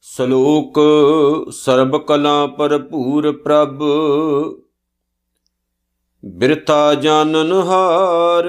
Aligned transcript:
ਸ਼ਲੋਕ 0.00 0.80
ਸਰਬ 1.50 1.96
ਕਲਾ 1.96 2.46
ਭਰਪੂਰ 2.46 3.32
ਪ੍ਰਭ। 3.32 3.82
ਬਿਰਥਾ 6.24 6.94
ਜਾਣਨ 6.94 7.52
ਹਾਰ। 7.52 8.48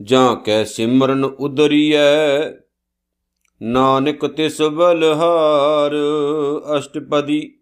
ਜਾਂ 0.00 0.36
ਕੈ 0.36 0.64
ਸਿਮਰਨ 0.64 1.24
ਉਦਰੀਐ, 1.24 2.50
ਨਾਨਕ 3.62 4.26
ਤਿਸ 4.26 4.62
ਬਲਹਾਰ। 4.62 5.92
ਅਸ਼ਟਪਦੀ 6.78 7.59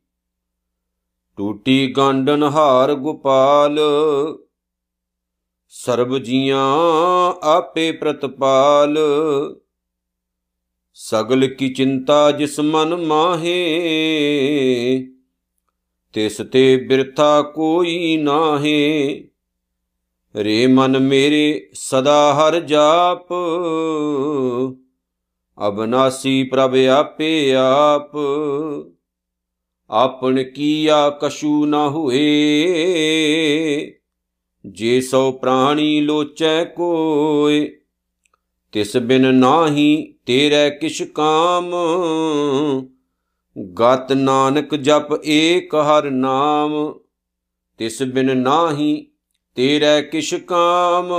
ਟੂਟੀ 1.38 1.92
ਗਾਂਡਨ 1.96 2.42
ਹਾਰ 2.42 2.94
ਗੋਪਾਲ, 2.94 3.78
ਸਰਬ 5.72 6.18
ਜੀਆਂ 6.18 6.62
ਆਪੇ 7.46 7.92
ਪ੍ਰਤਪਾਲ। 7.92 8.98
ਸਗਲ 10.94 11.46
ਕੀ 11.48 11.68
ਚਿੰਤਾ 11.74 12.30
ਜਿਸ 12.30 12.58
ਮਨ 12.60 12.96
ਮਾਹੇ, 12.96 13.54
ਤਿਸ 16.12 16.40
ਤੇ 16.52 16.76
ਬਿਰਥਾ 16.88 17.42
ਕੋਈ 17.42 18.16
ਨਾਹੇ। 18.16 19.24
ਰੇ 20.34 20.66
ਮਨ 20.66 20.98
ਮੇਰੇ 20.98 21.70
ਸਦਾ 21.74 22.34
ਹਰ 22.34 22.60
ਜਾਪ, 22.60 23.32
ਅਬਨਾਸੀ 25.58 26.42
ਪ੍ਰਭ 26.42 26.76
ਆਪੇ 26.92 27.54
ਆਪ। 27.54 28.16
ਆਪਣ 29.90 30.42
ਕੀਆ 30.42 31.10
ਕਸ਼ੂ 31.10 31.66
ਨਾ 31.66 31.88
ਹੋਏ। 31.88 32.16
ਜੇ 34.66 35.00
ਸੋ 35.00 35.32
ਪ੍ਰਾਣੀ 35.32 36.00
ਲੋਚੈ 36.00 36.64
ਕੋਏ, 36.64 37.70
ਤਿਸ 38.72 38.96
ਬਿਨ 38.96 39.34
ਨਾਹੀ 39.34 40.14
ਤੇਰੇ 40.26 40.70
ਕਿਛ 40.70 41.02
ਕਾਮ। 41.02 41.74
ਗਤ 43.74 44.12
ਨਾਨਕ 44.12 44.74
ਜਪ 44.74 45.24
ਏਕ 45.24 45.74
ਹਰ 45.74 46.10
ਨਾਮ, 46.10 46.94
ਤਿਸ 47.78 48.02
ਬਿਨ 48.02 48.36
ਨਾਹੀ 48.38 49.06
ਤੇਰੇ 49.54 50.02
ਕਿਛ 50.02 50.34
ਕਾਮ। 50.34 51.12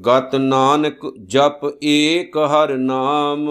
ਗਤ 0.00 0.34
ਨਾਨਕ 0.34 1.12
ਜਪ 1.24 1.84
ਏਕ 1.84 2.36
ਹਰ 2.36 2.76
ਨਾਮ। 2.76 3.48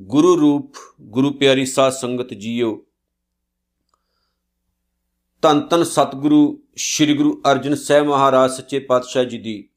ਗੁਰੂ 0.00 0.40
ਰੂਪ, 0.40 0.74
ਗੁਰੂ 1.00 1.30
ਪਿਆਰੀ 1.30 1.66
ਸਾਧ 1.66 1.92
ਸੰਗਤ 1.92 2.34
ਜੀਓ। 2.34 2.86
ਤਨ 5.42 5.60
ਤਨ 5.60 5.84
ਸਤਿਗੁਰੂ, 5.84 6.62
ਸ੍ਰੀ 6.76 7.16
ਗੁਰੂ 7.16 7.42
ਅਰਜਨ 7.50 7.74
ਸਾਹਿਬ 7.74 8.06
ਮਹਾਰਾਜ, 8.06 8.50
ਸੱਚੇ 8.50 8.78
ਪਾਤਸ਼ਾਹ 8.78 9.24
ਜੀ 9.24 9.38
ਦੀ 9.38 9.68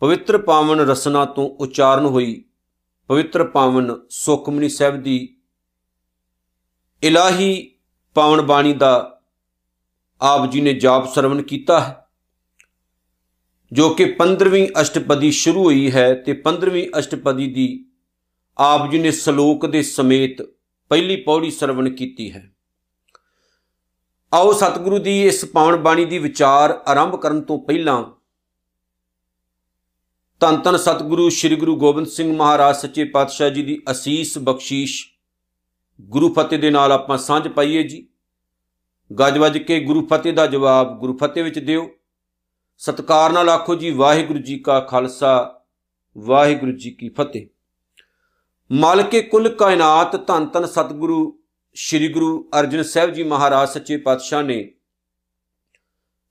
ਪਵਿੱਤਰ 0.00 0.38
ਪਾਵਨ 0.38 0.80
ਰਸਨਾ 0.80 1.24
ਤੋਂ 1.24 1.48
ਉਚਾਰਨ 1.48 2.04
ਹੋਈ 2.04 2.44
ਪਵਿੱਤਰ 3.08 3.44
ਪਾਵਨ 3.44 4.00
ਸੁਖਮਨੀ 4.10 4.68
ਸਾਹਿਬ 4.68 5.02
ਦੀ 5.02 5.36
ਇਲਾਹੀ 7.02 7.78
ਪਾਵਨ 8.14 8.42
ਬਾਣੀ 8.42 8.72
ਦਾ 8.72 9.22
ਆਪ 10.20 10.50
ਜੀ 10.50 10.60
ਨੇ 10.60 10.74
ਜਾਪ 10.74 11.14
ਸਰਵਨ 11.14 11.42
ਕੀਤਾ 11.42 11.80
ਹੈ, 11.80 12.08
ਜੋ 13.72 13.90
ਕਿ 13.90 14.04
15ਵੀਂ 14.18 14.68
ਅਸ਼ਟਪਦੀ 14.80 15.30
ਸ਼ੁਰੂ 15.30 15.64
ਹੋਈ 15.64 15.90
ਹੈ 15.90 16.14
ਤੇ 16.14 16.32
15ਵੀਂ 16.32 16.98
ਅਸ਼ਟਪਦੀ 16.98 17.52
ਦੀ 17.54 17.85
ਆਪ 18.58 18.90
ਜੀ 18.90 18.98
ਨੇ 18.98 19.10
ਸ਼ਲੋਕ 19.10 19.66
ਦੇ 19.66 19.82
ਸਮੇਤ 19.82 20.42
ਪਹਿਲੀ 20.88 21.16
ਪੌੜੀ 21.16 21.50
ਸਰਵਨ 21.50 21.90
ਕੀਤੀ 21.90 22.32
ਹੈ। 22.32 22.52
ਆਓ 24.34 24.52
ਸਤਿਗੁਰੂ 24.52 24.98
ਦੀ 24.98 25.26
ਇਸ 25.26 25.44
ਪਾਵਨ 25.44 25.76
ਬਾਣੀ 25.76 26.04
ਦੀ 26.04 26.18
ਵਿਚਾਰ 26.18 26.70
ਆਰੰਭ 26.86 27.16
ਕਰਨ 27.16 27.40
ਤੋਂ 27.40 27.58
ਪਹਿਲਾਂ 27.58 28.04
ਤਨ 30.40 30.56
ਤਨ 30.56 30.76
ਸਤਿਗੁਰੂ 30.76 31.30
ਸ੍ਰੀ 31.30 31.56
ਗੁਰੂ 31.56 31.76
ਗੋਬਿੰਦ 31.76 32.06
ਸਿੰਘ 32.06 32.36
ਮਹਾਰਾਜ 32.36 32.76
ਸੱਚੇ 32.76 33.04
ਪਾਤਸ਼ਾਹ 33.04 33.50
ਜੀ 33.50 33.62
ਦੀ 33.62 33.82
ਅਸੀਸ 33.90 34.38
ਬਖਸ਼ੀਸ਼ 34.38 35.08
ਗੁਰੂ 36.00 36.32
ਫਤਿਹ 36.32 36.58
ਦੇ 36.58 36.70
ਨਾਲ 36.70 36.92
ਆਪਾਂ 36.92 37.18
ਸਾਂਝ 37.18 37.48
ਪਾਈਏ 37.48 37.82
ਜੀ। 37.82 38.08
ਗੱਜ 39.18 39.38
ਵੱਜ 39.38 39.58
ਕੇ 39.58 39.80
ਗੁਰੂ 39.80 40.06
ਫਤਿਹ 40.06 40.32
ਦਾ 40.32 40.46
ਜਵਾਬ 40.46 40.98
ਗੁਰੂ 40.98 41.16
ਫਤਿਹ 41.16 41.44
ਵਿੱਚ 41.44 41.58
ਦਿਓ। 41.58 41.90
ਸਤਕਾਰ 42.78 43.32
ਨਾਲ 43.32 43.48
ਆਖੋ 43.48 43.74
ਜੀ, 43.74 43.90
ਵਾਹਿਗੁਰੂ 43.90 44.38
ਜੀ 44.38 44.58
ਕਾ 44.58 44.80
ਖਾਲਸਾ, 44.80 45.60
ਵਾਹਿਗੁਰੂ 46.18 46.72
ਜੀ 46.72 46.90
ਕੀ 46.90 47.08
ਫਤਿਹ। 47.08 47.46
ਮਾਲਕੇ 48.72 49.20
ਕੁੱਲ 49.22 49.48
ਕਾਇਨਾਤ 49.48 50.16
ਧੰਨ 50.26 50.46
ਧੰਨ 50.46 50.66
ਸਤਿਗੁਰੂ, 50.66 51.38
ਸ੍ਰੀ 51.74 52.08
ਗੁਰੂ 52.08 52.50
ਅਰਜਨ 52.58 52.82
ਸਾਹਿਬ 52.82 53.12
ਜੀ 53.12 53.22
ਮਹਾਰਾਜ 53.22 53.68
ਸੱਚੇ 53.68 53.96
ਪਾਤਸ਼ਾਹ 53.96 54.42
ਨੇ 54.42 54.72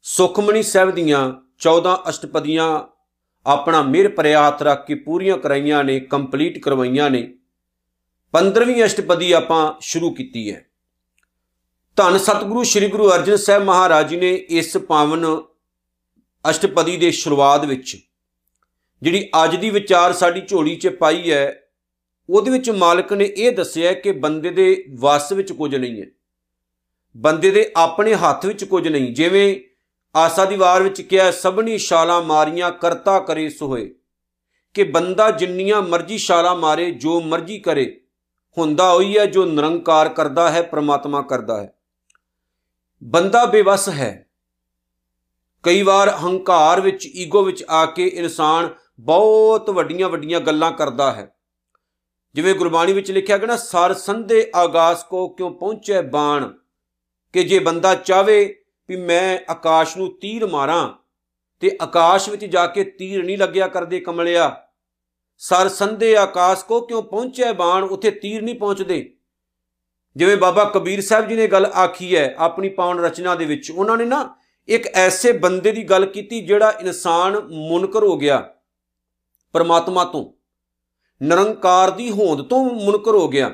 ਸੁਖਮਣੀ 0.04 0.64
ਸਾਹਿਬ 0.64 0.92
ਦੀਆਂ 0.92 1.34
14 1.60 1.96
ਅਸ਼ਟਪਦੀਆਂ 2.10 2.68
ਆਪਣਾ 3.46 3.82
ਮਿਹਰ 3.82 4.08
ਪ੍ਰਿਆਤ 4.10 4.64
ਰੱਖ 4.64 4.86
ਕੇ 4.86 4.96
ਪੂਰੀਆਂ 4.96 5.38
ਕਰਾਈਆਂ 5.38 5.84
ਨੇ, 5.84 6.00
ਕੰਪਲੀਟ 6.00 6.58
ਕਰਵਾਈਆਂ 6.58 7.10
ਨੇ। 7.10 7.24
15ਵੀਂ 8.34 8.86
ਅਸ਼ਟਪਦੀ 8.86 9.32
ਆਪਾਂ 9.32 9.74
ਸ਼ੁਰੂ 9.82 10.14
ਕੀਤੀ 10.14 10.52
ਹੈ। 10.52 10.66
ਧੰਨ 11.98 12.18
ਸਤਿਗੁਰੂ 12.18 12.64
ਸ੍ਰੀ 12.64 12.88
ਗੁਰੂ 12.88 13.10
ਅਰਜਨ 13.12 13.36
ਸਾਹਿਬ 13.36 13.64
ਮਹਾਰਾਜ 13.64 14.10
ਜੀ 14.10 14.18
ਨੇ 14.18 14.34
ਇਸ 14.34 14.78
ਪਾਵਨ 14.78 15.26
ਅਸ਼ਟਪਦੀ 16.50 16.98
ਦੇ 16.98 17.12
ਸ਼ੁਰੂਆਤ 17.12 17.66
ਵਿੱਚ, 17.66 17.98
ਜਿਹੜੀ 19.02 19.30
ਅੱਜ 19.44 19.56
ਦੀ 19.56 19.70
ਵਿਚਾਰ 19.70 20.14
ਸਾਡੀ 20.14 20.42
ਝੋਲੀ 20.42 20.76
'ਚ 20.76 20.88
ਪਾਈ 20.88 21.32
ਹੈ 21.32 21.62
ਉਹਦੇ 22.30 22.52
ਵਿੱਚ 22.52 22.70
ਮਾਲਕ 22.70 23.14
ਨੇ 23.14 23.26
ਇਹ 23.26 23.52
ਦੱਸਿਆ 23.52 23.94
ਕਿ 23.94 24.12
ਬੰਦੇ 24.12 24.50
ਦੇ 24.50 24.86
ਵਸ 25.00 25.32
ਵਿੱਚ 25.32 25.52
ਕੁਝ 25.52 25.76
ਨਹੀਂ 25.76 26.02
ਹੈ। 26.02 26.08
ਬੰਦੇ 27.18 27.52
ਦੇ 27.52 27.72
ਆਪਣੇ 27.76 28.16
ਹੱਥ 28.16 28.46
ਵਿੱਚ 28.46 28.64
ਕੁਝ 28.64 28.88
ਨਹੀਂ। 28.88 29.16
ਜਿਵੇਂ 29.16 29.62
ਆਸਾ 30.16 30.46
ਦੀ 30.46 30.56
ਵਾਰ 30.56 30.84
ਵਿੱਚ 30.84 31.02
ਕਿਹਾ, 31.02 31.32
ਸਭਨੀ 31.32 31.78
ਛਾਲਾਂ 31.78 32.22
ਮਾਰੀਆਂ, 32.22 32.72
ਕਰਤਾ 32.72 33.20
ਕਰੇ 33.20 33.50
ਸੋ 33.50 33.68
ਹੋਏ 33.68 33.96
ਕਿ 34.74 34.84
ਬੰਦਾ 34.84 35.32
ਜਿੰਨੀਆਂ 35.32 35.82
ਮਰਜ਼ੀ 35.82 36.18
ਛਾਲਾਂ 36.18 36.56
ਮਾਰੇ, 36.56 36.92
ਜੋ 36.92 37.22
ਮਰਜ਼ੀ 37.22 37.60
ਕਰੇ, 37.60 38.02
ਹੁੰਦਾ 38.58 38.94
ਹੋਈ 38.94 39.18
ਹੈ 39.18 39.26
ਜੋ 39.26 39.46
ਨਿਰੰਕਾਰ 39.46 40.10
ਕਰਦਾ 40.10 40.52
ਹੈ, 40.52 40.62
ਪ੍ਰਮਾਤਮਾ 40.62 41.22
ਕਰਦਾ 41.22 41.62
ਹੈ। 41.62 41.74
ਬੰਦਾ 43.04 43.46
ਬੇਵਸ 43.46 43.90
ਹੈ। 43.90 44.28
ਕਈ 45.64 45.82
ਵਾਰ 45.82 46.10
ਹੰਕਾਰ 46.10 46.82
ਵਿੱਚ, 46.82 47.06
ਈਗੋ 47.06 47.44
ਵਿੱਚ 47.44 47.64
ਆ 47.70 47.86
ਕੇ 47.86 48.08
ਇਨਸਾਨ 48.08 48.70
ਬਹੁਤ 49.00 49.70
ਵੱਡੀਆਂ 49.70 50.10
ਵੱਡੀਆਂ 50.10 50.40
ਗੱਲਾਂ 50.40 50.72
ਕਰਦਾ 50.72 51.14
ਹੈ। 51.14 51.35
ਜਿਵੇਂ 52.36 52.54
ਗੁਰਬਾਣੀ 52.56 52.94
ਵਿੱਚ 52.94 53.12
ਲਿਖਿਆ 53.12 53.38
ਗਿਆ 53.38 53.48
ਨਾ, 53.48 53.56
ਸਰ 53.56 53.94
ਸੰਦੇ 53.94 54.52
ਆਗਾਸ 54.56 55.04
ਕੋ 55.04 55.28
ਕਿਉਂ 55.28 55.52
ਪਹੁੰਚੇ 55.52 56.02
ਬਾਣ? 56.02 56.48
ਕਿ 57.34 57.44
ਜੇ 57.44 57.60
ਬੰਦਾ 57.60 57.94
ਚਾਵੇ 57.96 58.64
ਵੀ 58.90 58.96
ਮੈਂ 58.96 59.40
ਆਕਾਸ਼ 59.52 59.98
ਨੂੰ 59.98 60.20
ਤੀਰ 60.20 60.46
ਮਾਰਾਂ 60.48 60.90
ਤੇ 61.60 61.78
ਆਕਾਸ਼ 61.82 62.30
ਵਿੱਚ 62.30 62.46
ਜਾ 62.46 62.66
ਕੇ 62.68 62.84
ਤੀਰ 62.84 63.24
ਨਹੀਂ 63.24 63.38
ਲੱਗਿਆ 63.38 63.68
ਕਰਦੇ 63.68 64.00
ਕਮਲਿਆ, 64.00 64.68
ਸਰ 65.38 65.70
ਸੰਦੇ 65.70 66.16
ਆਕਾਸ਼ 66.16 66.66
ਕੋ 66.66 66.82
ਕਿਉਂ 66.82 67.04
ਪਹੁੰਚੇ 67.04 67.52
ਬਾਣ? 67.54 67.84
ਉੱਥੇ 67.84 68.12
ਤੀਰ 68.12 68.42
ਨਹੀਂ 68.42 68.56
ਪਹੁੰਚਦੇ। 68.56 69.18
ਜਿਵੇਂ 70.16 70.38
ਬਾਬਾ 70.38 70.64
ਕਬੀਰ 70.66 71.02
ਸਾਹਿਬ 71.02 71.28
ਜੀ 71.28 71.36
ਨੇ 71.36 71.48
ਗੱਲ 71.48 71.66
ਆਖੀ 71.66 72.16
ਹੈ 72.16 72.36
ਆਪਣੀ 72.38 72.70
ਪਾਵਨ 72.70 73.00
ਰਚਨਾ 73.00 73.36
ਦੇ 73.36 73.46
ਵਿੱਚ, 73.46 73.72
ਉਹਨਾਂ 73.72 73.98
ਨੇ 73.98 74.06
ਨਾ 74.06 74.36
ਇੱਕ 74.68 74.88
ਐਸੇ 74.88 75.32
ਬੰਦੇ 75.32 75.72
ਦੀ 75.72 75.84
ਗੱਲ 75.84 76.06
ਕੀਤੀ 76.06 76.46
ਜਿਹੜਾ 76.46 76.74
ਇਨਸਾਨ 76.82 77.40
ਮੁਨਕਰ 77.40 78.04
ਹੋ 78.04 78.18
ਗਿਆ 78.18 78.56
ਪਰਮਾਤਮਾ 79.54 80.06
ਤੋਂ। 80.06 80.35
ਨਿਰੰਕਾਰ 81.24 81.92
ਦੀ 81.92 82.12
ਹੋਂਦ 82.12 82.42
ਤੋਂ 82.42 82.66
ਮੁਨਕਰ 82.66 83.12
ਹੋ 83.12 83.28
ਗਿਆ 83.28 83.52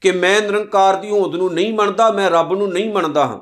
ਕਿ 0.00 0.10
ਮੈਂ 0.10 0.40
ਨਿਰੰਕਾਰ 0.40 0.96
ਦੀ 0.96 1.10
ਹੋਂਦ 1.10 1.34
ਨੂੰ 1.34 1.54
ਨਹੀਂ 1.54 1.72
ਮੰਨਦਾ, 1.72 2.10
ਮੈਂ 2.10 2.30
ਰੱਬ 2.30 2.54
ਨੂੰ 2.54 2.72
ਨਹੀਂ 2.72 2.92
ਮੰਨਦਾ 2.92 3.26
ਹਾਂ। 3.26 3.40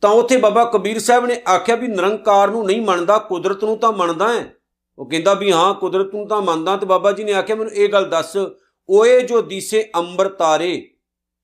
ਤਾਂ 0.00 0.10
ਉੱਥੇ 0.10 0.36
ਬਾਬਾ 0.36 0.64
ਕਬੀਰ 0.64 0.98
ਸਾਹਿਬ 0.98 1.26
ਨੇ 1.26 1.42
ਆਖਿਆ 1.48 1.76
ਵੀ 1.76 1.88
ਨਿਰੰਕਾਰ 1.88 2.50
ਨੂੰ 2.50 2.66
ਨਹੀਂ 2.66 2.80
ਮੰਨਦਾ, 2.80 3.18
ਕੁਦਰਤ 3.18 3.64
ਨੂੰ 3.64 3.78
ਤਾਂ 3.78 3.92
ਮੰਨਦਾ 3.92 4.28
ਹੈ। 4.28 4.54
ਉਹ 4.98 5.10
ਕਹਿੰਦਾ 5.10 5.34
ਵੀ 5.34 5.52
ਹਾਂ, 5.52 5.74
ਕੁਦਰਤ 5.74 6.14
ਨੂੰ 6.14 6.28
ਤਾਂ 6.28 6.42
ਮੰਨਦਾ 6.42 6.76
ਤੇ 6.76 6.86
ਬਾਬਾ 6.86 7.12
ਜੀ 7.12 7.24
ਨੇ 7.24 7.32
ਆਖਿਆ, 7.32 7.56
ਮੈਨੂੰ 7.56 7.72
ਇਹ 7.72 7.88
ਗੱਲ 7.88 8.04
ਦੱਸ, 8.04 8.36
ਓਏ 8.90 9.20
ਜੋ 9.22 9.42
ਦੀਸੇ 9.42 9.90
ਅੰਬਰ 9.96 10.28
ਤਾਰੇ 10.28 10.90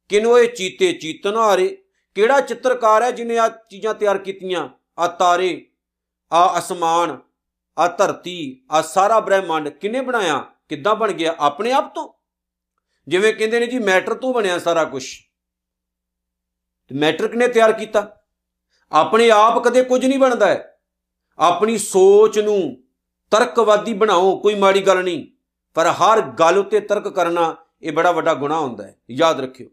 ਕਿਨੋਏ 0.09 0.47
ਚੀਤੇ 0.47 0.93
ਚੀਤਨ 0.93 1.37
ਹਾਰੇ 1.37 1.83
ਕਿਹੜਾ 2.15 2.41
ਚਿੱਤਰਕਾਰ 2.41 3.03
ਹੈ 3.03 3.11
ਜਿਨੇ 3.11 3.39
ਆ 3.39 3.49
ਚੀਜ਼ਾਂ 3.49 3.95
ਤਿਆਰ 3.95 4.19
ਕੀਤੀਆਂ? 4.19 4.69
ਆ 4.99 5.07
ਤਾਰੇ 5.07 5.67
ਆ 6.33 6.59
ਅਸਮਾਨ 6.59 7.19
ਆ 7.79 7.89
ਧਰਤੀ 7.89 8.61
ਆ 8.71 8.83
ਸਾਰਾ 8.83 9.21
ਬ੍ਰਹਿਮੰਡ 9.21 9.69
ਕਿਨੇ 9.69 10.01
ਬਣਾਇਆ? 10.01 10.45
ਕਿੱਦਾਂ 10.69 10.95
ਬਣ 10.95 11.13
ਗਿਆ? 11.13 11.35
ਆਪਣੇ 11.39 11.73
ਆਪ 11.73 11.95
ਤੋਂ? 11.95 12.13
ਜਿਵੇਂ 13.09 13.35
ਕਹਿੰਦੇ 13.35 13.61
ਨੇ 13.61 13.67
ਜੀ 13.67 13.79
ਮੈਟਰ 13.79 14.15
ਤੋਂ 14.15 14.35
ਬਣਿਆ 14.35 14.59
ਸਾਰਾ 14.59 14.85
ਕੁਝ 14.85 15.19
ਤੇ 16.89 16.95
ਮੈਟਰ 16.95 17.29
ਕਿਨੇ 17.29 17.49
ਤਿਆਰ 17.49 17.73
ਕੀਤਾ? 17.73 18.21
ਆਪਣੇ 18.93 19.31
ਆਪ 19.31 19.65
ਕਦੇ 19.65 19.85
ਕੁਝ 19.85 20.07
ਨਹੀਂ 20.07 20.19
ਬਣਦਾ 20.19 20.47
ਹੈ। 20.47 20.81
ਆਪਣੀ 21.39 21.79
ਸੋਚ 21.79 22.39
ਨੂੰ 22.39 22.85
ਤਰਕਵਾਦੀ 23.31 23.95
ਬਣਾਓ, 23.95 24.41
ਕੋਈ 24.41 24.55
ਮਾੜੀ 24.55 24.81
ਗੱਲ 24.81 25.05
ਨਹੀਂ। 25.05 25.27
ਪਰ 25.75 25.87
ਹਰ 25.87 26.21
ਗੱਲ 26.21 26.59
ਉੱਤੇ 26.59 26.81
ਤਰਕ 26.81 27.09
ਕਰਨਾ, 27.09 27.57
ਇਹ 27.83 27.93
ਬੜਾ 27.93 28.13
ਵੱਡਾ 28.13 28.35
ਗੁਨਾਹ 28.35 28.61
ਹੁੰਦਾ 28.61 28.85
ਹੈ। 28.85 28.97
ਯਾਦ 29.11 29.41
ਰੱਖਿਓ। 29.41 29.69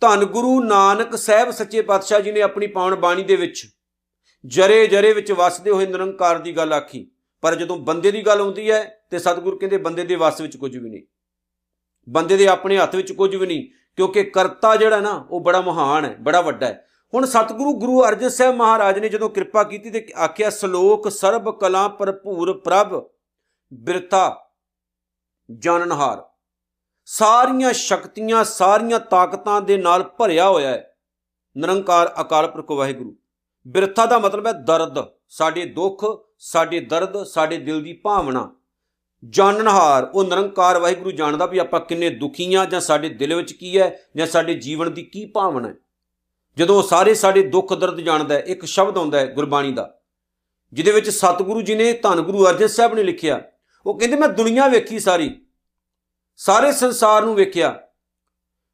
ਧੰਨ 0.00 0.24
ਗੁਰੂ 0.24 0.64
ਨਾਨਕ 0.64 1.16
ਸਾਹਿਬ 1.16 1.50
ਸੱਚੇ 1.50 1.82
ਪਾਤਸ਼ਾਹ 1.82 2.20
ਜੀ 2.20 2.32
ਨੇ 2.32 2.42
ਆਪਣੀ 2.42 2.66
ਪਾਵਨ 2.66 2.94
ਬਾਣੀ 2.94 3.22
ਦੇ 3.22 3.36
ਵਿੱਚ 3.36 3.68
ਜਰੇ 4.46 4.86
ਜਰੇ 4.86 5.12
ਵਿੱਚ 5.12 5.32
ਵਸਦੇ 5.32 5.70
ਹੋਏ 5.70 5.86
ਨਿਰੰਕਾਰ 5.86 6.38
ਦੀ 6.38 6.56
ਗੱਲ 6.56 6.72
ਆਖੀ। 6.72 7.10
ਪਰ 7.40 7.54
ਜਦੋਂ 7.54 7.76
ਬੰਦੇ 7.76 8.12
ਦੀ 8.12 8.26
ਗੱਲ 8.26 8.40
ਆਉਂਦੀ 8.40 8.70
ਹੈ 8.70 8.95
ਤੇ 9.10 9.18
ਸਤਿਗੁਰ 9.18 9.58
ਕਹਿੰਦੇ 9.58 9.78
ਬੰਦੇ 9.78 10.04
ਦੇ 10.04 10.14
ਵਸ 10.14 10.40
ਵਿੱਚ 10.40 10.56
ਕੁਝ 10.56 10.76
ਵੀ 10.76 10.90
ਨਹੀਂ। 10.90 11.02
ਬੰਦੇ 12.08 12.36
ਦੇ 12.36 12.46
ਆਪਣੇ 12.46 12.78
ਹੱਥ 12.78 12.94
ਵਿੱਚ 12.94 13.12
ਕੁਝ 13.12 13.34
ਵੀ 13.36 13.46
ਨਹੀਂ, 13.46 13.68
ਕਿਉਂਕਿ 13.96 14.22
ਕਰਤਾ 14.22 14.76
ਜਿਹੜਾ 14.76 15.00
ਨਾ, 15.00 15.26
ਉਹ 15.30 15.40
ਬੜਾ 15.40 15.60
ਮਹਾਨ 15.60 16.04
ਹੈ, 16.04 16.16
ਬੜਾ 16.20 16.40
ਵੱਡਾ 16.40 16.66
ਹੈ। 16.66 16.86
ਹੁਣ 17.14 17.26
ਸਤਿਗੁਰੂ 17.26 17.72
ਗੁਰੂ 17.72 18.02
ਅਰਜਨ 18.04 18.28
ਸਾਹਿਬ 18.28 18.54
ਮਹਾਰਾਜ 18.54 18.98
ਨੇ 18.98 19.08
ਜਦੋਂ 19.08 19.30
ਕਿਰਪਾ 19.30 19.62
ਕੀਤੀ 19.64 19.90
ਤੇ 19.90 20.06
ਆਖਿਆ, 20.24 20.50
ਸ਼ਲੋਕ 20.50 21.08
ਸਰਬ 21.08 21.50
ਕਲਾ 21.60 21.88
ਭਰਪੂਰ 21.88 22.60
ਪ੍ਰਭ 22.60 23.10
ਬਿਰਤਾ 23.72 24.50
ਜਾਣਨਹਾਰ 25.50 26.24
ਸਾਰੀਆਂ 27.04 27.72
ਸ਼ਕਤੀਆਂ, 27.72 28.44
ਸਾਰੀਆਂ 28.44 29.00
ਤਾਕਤਾਂ 29.00 29.60
ਦੇ 29.60 29.76
ਨਾਲ 29.76 30.02
ਭਰਿਆ 30.02 30.48
ਹੋਇਆ 30.48 30.68
ਹੈ। 30.68 30.96
ਨਿਰੰਕਾਰ 31.56 32.14
ਅਕਾਲ 32.20 32.48
ਪੁਰਖ 32.48 32.70
ਵਾਹਿਗੁਰੂ, 32.70 33.16
ਬਿਰਥਾ 33.66 34.06
ਦਾ 34.06 34.18
ਮਤਲਬ 34.18 34.46
ਹੈ 34.46 34.52
ਦਰਦ, 34.52 34.98
ਸਾਡੇ 35.28 35.64
ਦੁੱਖ, 35.64 36.04
ਸਾਡੇ 36.38 36.80
ਦਰਦ, 36.80 37.22
ਸਾਡੇ 37.22 37.58
ਦਿਲ 37.58 37.82
ਦੀ 37.82 37.92
ਭਾਵਨਾ। 37.92 38.55
ਜਾਣਨਹਾਰ, 39.30 40.10
ਉਹ 40.14 40.24
ਨਿਰੰਕਾਰ 40.24 40.78
ਵਾਹਿਗੁਰੂ 40.78 41.10
ਜਾਣਦਾ 41.10 41.46
ਵੀ 41.46 41.58
ਆਪਾਂ 41.58 41.80
ਕਿੰਨੇ 41.80 42.10
ਦੁਖੀਆਂ 42.10 42.64
ਜਾਂ 42.66 42.80
ਸਾਡੇ 42.80 43.08
ਦਿਲ 43.08 43.34
ਵਿੱਚ 43.34 43.52
ਕੀ 43.52 43.78
ਹੈ 43.78 43.96
ਜਾਂ 44.16 44.26
ਸਾਡੇ 44.26 44.54
ਜੀਵਨ 44.54 44.92
ਦੀ 44.94 45.02
ਕੀ 45.02 45.24
ਭਾਵਨਾ 45.26 45.68
ਹੈ। 45.68 45.74
ਜਦੋਂ 46.56 46.82
ਸਾਰੇ 46.82 47.14
ਸਾਡੇ 47.14 47.42
ਦੁੱਖ 47.42 47.72
ਦਰਦ 47.74 48.00
ਜਾਣਦਾ 48.00 48.34
ਹੈ, 48.34 48.40
ਇੱਕ 48.40 48.64
ਸ਼ਬਦ 48.64 48.98
ਆਉਂਦਾ 48.98 49.18
ਹੈ 49.18 49.26
ਗੁਰਬਾਣੀ 49.26 49.72
ਦਾ, 49.72 49.92
ਜਿਹਦੇ 50.72 50.92
ਵਿੱਚ 50.92 51.10
ਸਤਿਗੁਰੂ 51.10 51.62
ਜੀ 51.62 51.74
ਨੇ 51.74 51.92
ਧੰਨ 51.92 52.20
ਗੁਰੂ 52.20 52.46
ਅਰਜਨ 52.46 52.66
ਸਾਹਿਬ 52.66 52.94
ਨੇ 52.94 53.02
ਲਿਖਿਆ। 53.02 53.40
ਉਹ 53.86 53.98
ਕਹਿੰਦੇ, 53.98 54.16
ਮੈਂ 54.16 54.28
ਦੁਨੀਆ 54.28 54.68
ਵੇਖੀ 54.68 54.98
ਸਾਰੀ, 54.98 55.30
ਸਾਰੇ 56.40 56.72
ਸੰਸਾਰ 56.72 57.24
ਨੂੰ 57.24 57.34
ਵੇਖਿਆ, 57.34 57.70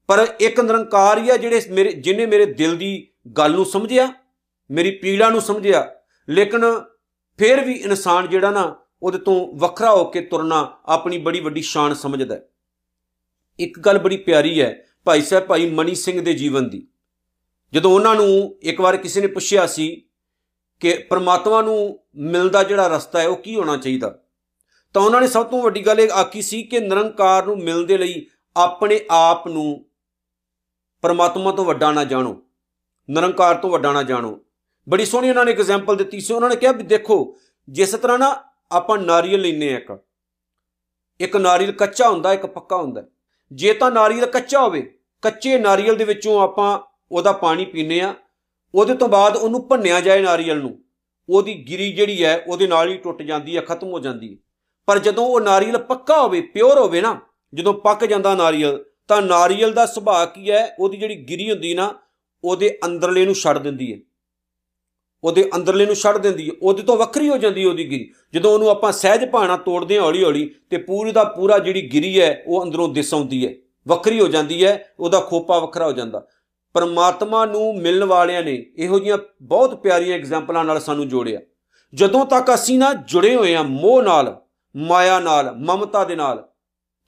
ਪਰ 0.09 0.27
ਇੱਕ 0.41 0.61
ਨਿਰੰਕਾਰ 0.61 1.19
ਹੀ 1.19 1.31
ਆ 1.31 1.37
ਜਿਹੜੇ 1.37 1.61
ਮੇਰੇ 1.71 1.93
ਜਿਨੇ 1.93 2.27
ਮੇਰੇ 2.27 2.47
ਦਿਲ 2.47 2.77
ਦੀ 2.77 3.09
ਗੱਲ 3.39 3.53
ਨੂੰ 3.53 3.65
ਸਮਝਿਆ, 3.65 4.13
ਮੇਰੀ 4.71 4.91
ਪੀੜਾ 4.91 5.31
ਨੂੰ 5.31 5.41
ਸਮਝਿਆ। 5.41 5.91
ਲੇਕਿਨ 6.29 6.65
ਫਿਰ 7.39 7.61
ਵੀ 7.61 7.73
ਇਨਸਾਨ 7.75 8.29
ਜਿਹੜਾ 8.29 8.51
ਨਾ 8.51 8.75
ਉਹਦੇ 9.03 9.19
ਤੋਂ 9.19 9.59
ਵੱਖਰਾ 9.59 9.91
ਹੋ 9.91 10.05
ਕੇ 10.05 10.21
ਤੁਰਨਾ 10.21 10.79
ਆਪਣੀ 10.87 11.19
ਬੜੀ 11.19 11.41
ਵੱਡੀ 11.41 11.63
ਸ਼ਾਨ 11.63 11.95
ਸਮਝਦਾ 11.95 12.35
ਹੈ। 12.35 12.49
ਇੱਕ 13.59 13.79
ਗੱਲ 13.79 13.99
ਬੜੀ 13.99 14.17
ਪਿਆਰੀ 14.17 14.61
ਹੈ 14.61 14.85
ਭਾਈ 15.05 15.23
ਸਾਹਿਬ, 15.23 15.45
ਭਾਈ 15.45 15.71
ਮਨੀ 15.71 15.95
ਸਿੰਘ 15.95 16.21
ਦੇ 16.21 16.35
ਜੀਵਨ 16.35 16.69
ਦੀ। 16.69 16.87
ਜਦੋਂ 17.73 17.91
ਉਹਨਾਂ 17.91 18.15
ਨੂੰ 18.15 18.59
ਇੱਕ 18.63 18.81
ਵਾਰ 18.81 18.97
ਕਿਸੇ 18.97 19.21
ਨੇ 19.21 19.27
ਪੁੱਛਿਆ 19.27 19.67
ਸੀ 19.67 20.03
ਕਿ 20.81 20.95
ਪ੍ਰਮਾਤਮਾ 21.11 21.63
ਨੂੰ 21.63 22.01
ਮਿਲਦਾ 22.15 22.63
ਜਿਹੜਾ 22.63 22.87
ਰਸਤਾ 22.87 23.21
ਹੈ, 23.21 23.29
ਉਹ 23.29 23.37
ਕੀ 23.37 23.57
ਹੋਣਾ 23.57 23.77
ਚਾਹੀਦਾ? 23.77 24.19
ਤਾਂ 24.95 25.03
ਉਹਨਾਂ 25.03 25.21
ਨੇ 25.21 25.27
ਸਭ 25.27 25.47
ਤੋਂ 25.47 25.63
ਵੱਡੀ 25.63 25.87
ਗੱਲ 25.87 26.01
ਇਹ 26.01 26.11
ਆਖੀ 26.11 26.43
ਸੀ 26.43 26.63
ਕਿ 26.63 26.81
ਨਿਰੰਕਾਰ 26.81 27.47
ਨੂੰ 27.47 27.59
ਮਿਲਣ 27.59 27.83
ਦੇ 27.83 27.99
ਲਈ 27.99 28.27
ਆਪਣੇ 28.57 29.01
ਆਪ 29.11 29.49
ਨੂੰ 29.49 29.87
ਪਰਮਾਤਮਾ 31.03 31.53
ਤੋਂ 31.53 31.65
ਵੱਡਾ 31.65 31.93
ਨਾ 31.93 32.05
ਜਾਣੋ, 32.05 32.43
ਨਿਰੰਕਾਰ 33.11 33.55
ਤੋਂ 33.55 33.71
ਵੱਡਾ 33.71 33.93
ਨਾ 33.93 34.03
ਜਾਣੋ। 34.03 34.41
ਬੜੀ 34.89 35.05
ਸੋਹਣੀ 35.05 35.29
ਉਹਨਾਂ 35.29 35.45
ਨੇ 35.45 35.53
ਐਗਜ਼ਾਮਪਲ 35.53 35.97
ਦਿੱਤੀ 35.97 36.21
ਸੀ। 36.21 36.35
ਉਹਨਾਂ 36.35 36.51
ਨੇ 36.51 36.57
ਕਿਹਾ 36.57 36.73
ਵੀ 36.73 36.83
ਦੇਖੋ, 36.83 37.37
ਜਿਸ 37.69 37.91
ਤਰ੍ਹਾਂ 37.91 38.19
ਨਾ 38.19 38.52
ਆਪਾਂ 38.73 38.99
ਨਾਰੀਅਲ 38.99 39.41
ਲੈਨੇ 39.41 39.75
ਆ 39.75 39.77
ਇੱਕ। 39.77 39.99
ਇੱਕ 41.21 41.37
ਨਾਰੀਅਲ 41.37 41.73
ਕੱਚਾ 41.73 42.11
ਹੁੰਦਾ, 42.11 42.33
ਇੱਕ 42.33 42.47
ਪੱਕਾ 42.47 42.77
ਹੁੰਦਾ। 42.77 43.05
ਜੇ 43.53 43.75
ਤਾਂ 43.75 43.91
ਨਾਰੀਅਲ 43.91 44.27
ਕੱਚਾ 44.27 44.61
ਹੋਵੇ, 44.61 44.99
ਕੱਚੇ 45.23 45.59
ਨਾਰੀਅਲ 45.59 45.97
ਦੇ 45.97 46.05
ਵਿੱਚੋਂ 46.05 46.43
ਆਪਾਂ 46.43 46.81
ਉਹਦਾ 47.13 47.33
ਪਾਣੀ 47.33 47.65
ਪੀਨੇ 47.65 48.01
ਆ 48.01 48.15
ਉਹਦੇ 48.75 48.95
ਤੋਂ 48.95 49.09
ਬਾਅਦ 49.09 49.37
ਉਹਨੂੰ 49.37 49.69
ਭੰਨਿਆ 49.69 50.01
ਜਾਏ 50.01 50.23
ਨਾਰੀਅਲ 50.23 50.59
ਨੂੰ। 50.59 50.85
ਉਹਦੀ 51.29 51.55
ਗਿਰੀ 51.69 51.93
ਜਿਹੜੀ 51.93 52.25
ਹੈ, 52.25 52.45
ਉਹਦੇ 52.47 52.67
ਨਾਲ 52.67 52.89
ਹੀ 52.89 52.97
ਟੁੱਟ 52.97 53.23
ਜਾਂਦੀ 53.23 53.57
ਹੈ, 53.57 53.63
ਖਤਮ 53.63 53.89
ਹੋ 53.89 54.01
ਜਾਂਦੀ 54.01 54.33
ਹੈ। 54.33 54.37
ਪਰ 54.87 54.99
ਜਦੋਂ 54.99 55.27
ਉਹ 55.27 55.41
ਨਾਰੀਅਲ 55.41 55.79
ਪੱਕਾ 55.79 56.23
ਹੋਵੇ, 56.23 56.41
ਪਿਓਰ 56.41 56.79
ਹੋਵੇ 56.79 57.01
ਨਾ, 57.01 57.21
ਜਦੋਂ 57.55 57.75
ਪੱਕ 57.75 58.05
ਜਾਂਦਾ 58.05 58.35
ਨਾਰੀਅਲ, 58.35 58.85
ਤਾਂ 59.09 59.23
ਨਾਰੀਅਲ 59.23 59.73
ਦਾ 59.73 59.87
ਸੁਭਾਅ 59.87 60.27
ਕੀ 60.27 60.51
ਹੈ? 60.51 60.77
ਉਹਦੀ 60.79 60.97
ਜਿਹੜੀ 60.97 61.17
ਗਿਰੀ 61.17 61.51
ਹੁੰਦੀ 61.51 61.75
ਨਾ, 61.75 61.95
ਉਹਦੇ 62.45 62.79
ਅੰਦਰਲੇ 62.85 63.25
ਨੂੰ 63.25 63.35
ਛੱਡ 63.35 63.59
ਦਿੰਦੀ 63.59 63.93
ਹੈ। 63.93 63.99
ਉਹਦੇ 65.25 65.49
ਅੰਦਰਲੇ 65.55 65.87
ਨੂੰ 65.87 65.95
ਛੱਡ 65.95 66.17
ਦਿੰਦੀ 66.19 66.49
ਹੈ, 66.49 66.55
ਉਹਦੇ 66.63 66.83
ਤੋਂ 66.83 66.97
ਵੱਖਰੀ 66.97 67.29
ਹੋ 67.29 67.37
ਜਾਂਦੀ 67.37 67.65
ਉਹਦੀ 67.65 67.91
ਗਿਰੀ। 67.91 68.11
ਜਦੋਂ 68.35 68.53
ਉਹਨੂੰ 68.53 68.69
ਆਪਾਂ 68.71 68.93
ਸਹਿਜ 68.93 69.25
ਭਾਣਾ 69.31 69.57
ਤੋੜਦੇ 69.57 69.97
ਹਾਂ 69.97 70.05
ਹੌਲੀ 70.05 70.23
ਹੌਲੀ 70.25 70.49
ਤੇ 70.71 70.77
ਪੂਰੀ 70.79 71.13
ਦਾ 71.13 71.25
ਪੂਰਾ 71.27 71.59
ਜਿਹੜੀ 71.59 71.83
ਗਿਰੀ 71.93 72.21
ਹੈ, 72.21 72.43
ਉਹ 72.47 72.63
ਅੰਦਰੋਂ 72.65 72.89
ਦਿਸ 72.89 73.13
ਆਉਂਦੀ 73.15 73.47
ਹੈ। 73.47 73.53
ਵੱਖਰੀ 73.87 74.21
ਹੋ 74.21 74.29
ਜਾਂਦੀ 74.29 74.65
ਹੈ, 74.65 74.95
ਉਹਦਾ 75.01 75.21
ਖੋਪਾ 75.21 75.59
ਵੱਖਰਾ 75.59 75.87
ਹੋ 75.87 75.93
ਜਾਂਦਾ। 75.93 76.27
ਪਰਮਾਤਮਾ 76.75 77.45
ਨੂੰ 77.47 77.75
ਮਿਲਣ 77.79 78.05
ਵਾਲਿਆਂ 78.05 78.43
ਨੇ 78.43 78.55
ਇਹੋ 78.77 78.99
ਜੀਆਂ 78.99 79.19
ਬਹੁਤ 79.43 79.75
ਪਿਆਰੀਆਂ 79.83 80.17
ਐਗਜ਼ਾਮਪਲਾਂ 80.17 80.65
ਨਾਲ 80.65 80.81
ਸਾਨੂੰ 80.81 81.09
ਜੋੜਿਆ। 81.09 81.41
ਜਦੋਂ 81.93 82.25
ਤੱਕ 82.27 82.55
ਅਸੀਂ 82.55 82.79
ਨਾ 82.79 82.93
ਜੁੜੇ 82.95 83.35
ਹੋਏ 83.37 83.55
ਆ 83.55 83.63
ਮੋਹ 83.63 84.03
ਨਾਲ, 84.03 84.37
ਮਾਇਆ 84.75 85.19
ਨਾਲ, 85.21 85.53
ਮਮਤਾ 85.59 86.05
ਦੇ 86.05 86.17
ਨਾਲ, 86.17 86.49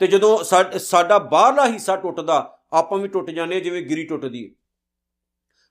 ਤੇ 0.00 0.06
ਜਦੋਂ 0.06 0.38
ਸਾਡਾ 0.78 1.18
ਬਾਹਰਲਾ 1.18 1.66
ਹਿੱਸਾ 1.66 1.96
ਟੁੱਟਦਾ, 1.96 2.58
ਆਪਾਂ 2.72 2.98
ਵੀ 2.98 3.08
ਟੁੱਟ 3.08 3.30
ਜਾਂਦੇ 3.30 3.60
ਜਿਵੇਂ 3.60 3.82
ਗਿਰੀ 3.82 4.04
ਟੁੱਟਦੀ 4.04 4.44
ਹੈ। 4.44 4.50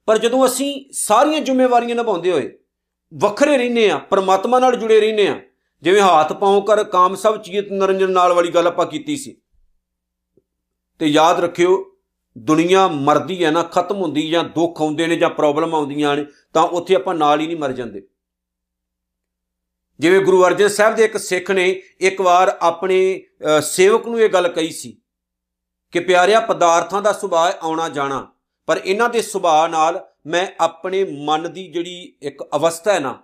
ਪਰ 0.06 0.18
ਜਦੋਂ 0.18 0.46
ਅਸੀਂ 0.46 0.86
ਸਾਰੀਆਂ 0.94 1.40
ਜ਼ਿੰਮੇਵਾਰੀਆਂ 1.40 1.96
ਨਿਭਾਉਂਦੇ 1.96 2.32
ਹੋਏ 2.32 2.52
ਵੱਖਰੇ 3.14 3.58
ਰਹਿੰਦੇ 3.58 3.90
ਆ 3.92 3.98
ਪਰਮਾਤਮਾ 3.98 4.60
ਨਾਲ 4.60 4.76
ਜੁੜੇ 4.76 5.00
ਰਹਿੰਦੇ 5.00 5.28
ਆ 5.28 5.40
ਜਿਵੇਂ 5.84 6.02
ਹੱਥ 6.02 6.34
ਪਾਉ 6.34 6.62
ਕਰ 6.62 6.84
ਕਾਮ 6.84 7.16
ਸਭ 7.16 7.42
ਚੀਤ 7.42 7.72
ਨਰੰਜਨ 7.72 8.12
ਨਾਲ 8.12 8.34
ਵਾਲੀ 8.34 8.50
ਗੱਲ 8.50 8.68
ਆਪਾਂ 8.68 8.86
ਕੀਤੀ 8.86 9.18
ਸੀ। 9.18 9.36
ਤੇ 11.00 11.06
ਯਾਦ 11.06 11.40
ਰੱਖਿਓ, 11.40 11.98
ਦੁਨੀਆ 12.38 12.88
ਮਰਦੀ 12.88 13.44
ਹੈ 13.44 13.52
ਨਾ, 13.52 13.64
ਖਤਮ 13.64 13.98
ਹੁੰਦੀ 13.98 14.30
ਜਾਂ 14.30 14.44
ਦੁੱਖ 14.44 14.82
ਆਉਂਦੇ 14.82 15.08
ਨੇ 15.08 15.16
ਜਾਂ 15.16 15.30
ਪ੍ਰੋਬਲਮ 15.30 15.76
ਆਉਂਦੀਆਂ 15.76 16.16
ਨੇ, 16.16 16.26
ਤਾਂ 16.54 16.64
ਉੱਥੇ 16.64 16.96
ਆਪਾਂ 16.96 17.16
ਨਾਲ 17.16 17.40
ਹੀ 17.40 17.48
ਨਹੀਂ 17.48 17.58
ਮਰ 17.58 17.72
ਜਾਂਦੇ। 17.72 18.08
ਜਿਵੇਂ 20.00 20.20
ਗੁਰੂ 20.20 20.44
ਅਰਜਨ 20.46 20.68
ਸਾਹਿਬ 20.68 20.96
ਦੇ 20.96 21.06
ਇੱਕ 21.06 21.18
ਸਿੱਖ 21.18 21.52
ਨੇ 21.52 21.82
ਇੱਕ 22.00 22.22
ਵਾਰ 22.22 22.58
ਆਪਣੇ 22.62 23.24
ਸੇਵਕ 23.62 24.08
ਨੂੰ 24.08 24.20
ਇਹ 24.20 24.30
ਗੱਲ 24.30 24.48
ਕਹੀ 24.48 24.72
ਸੀ 24.72 24.98
ਕਿ 25.92 26.00
ਪਿਆਰਿਆ, 26.00 26.40
ਪਦਾਰਥਾਂ 26.40 27.02
ਦਾ 27.02 27.12
ਸੁਭਾਅ 27.14 27.58
ਆਉਣਾ 27.62 27.90
ਜਾਣਾ 27.90 28.28
ਪਰ 28.68 28.82
ਇਹਨਾਂ 28.86 29.10
ਦੇ 29.10 29.22
ਸੁਭਾਅ 29.22 29.68
ਨਾਲ 29.68 30.06
ਮੈਂ 30.28 30.48
ਆਪਣੇ 30.60 31.04
ਮਨ 31.26 31.52
ਦੀ 31.54 31.68
ਜਿਹੜੀ 31.68 32.16
ਇੱਕ 32.22 32.44
ਅਵਸਥਾ 32.56 32.94
ਹੈ 32.94 33.00
ਨਾ, 33.00 33.18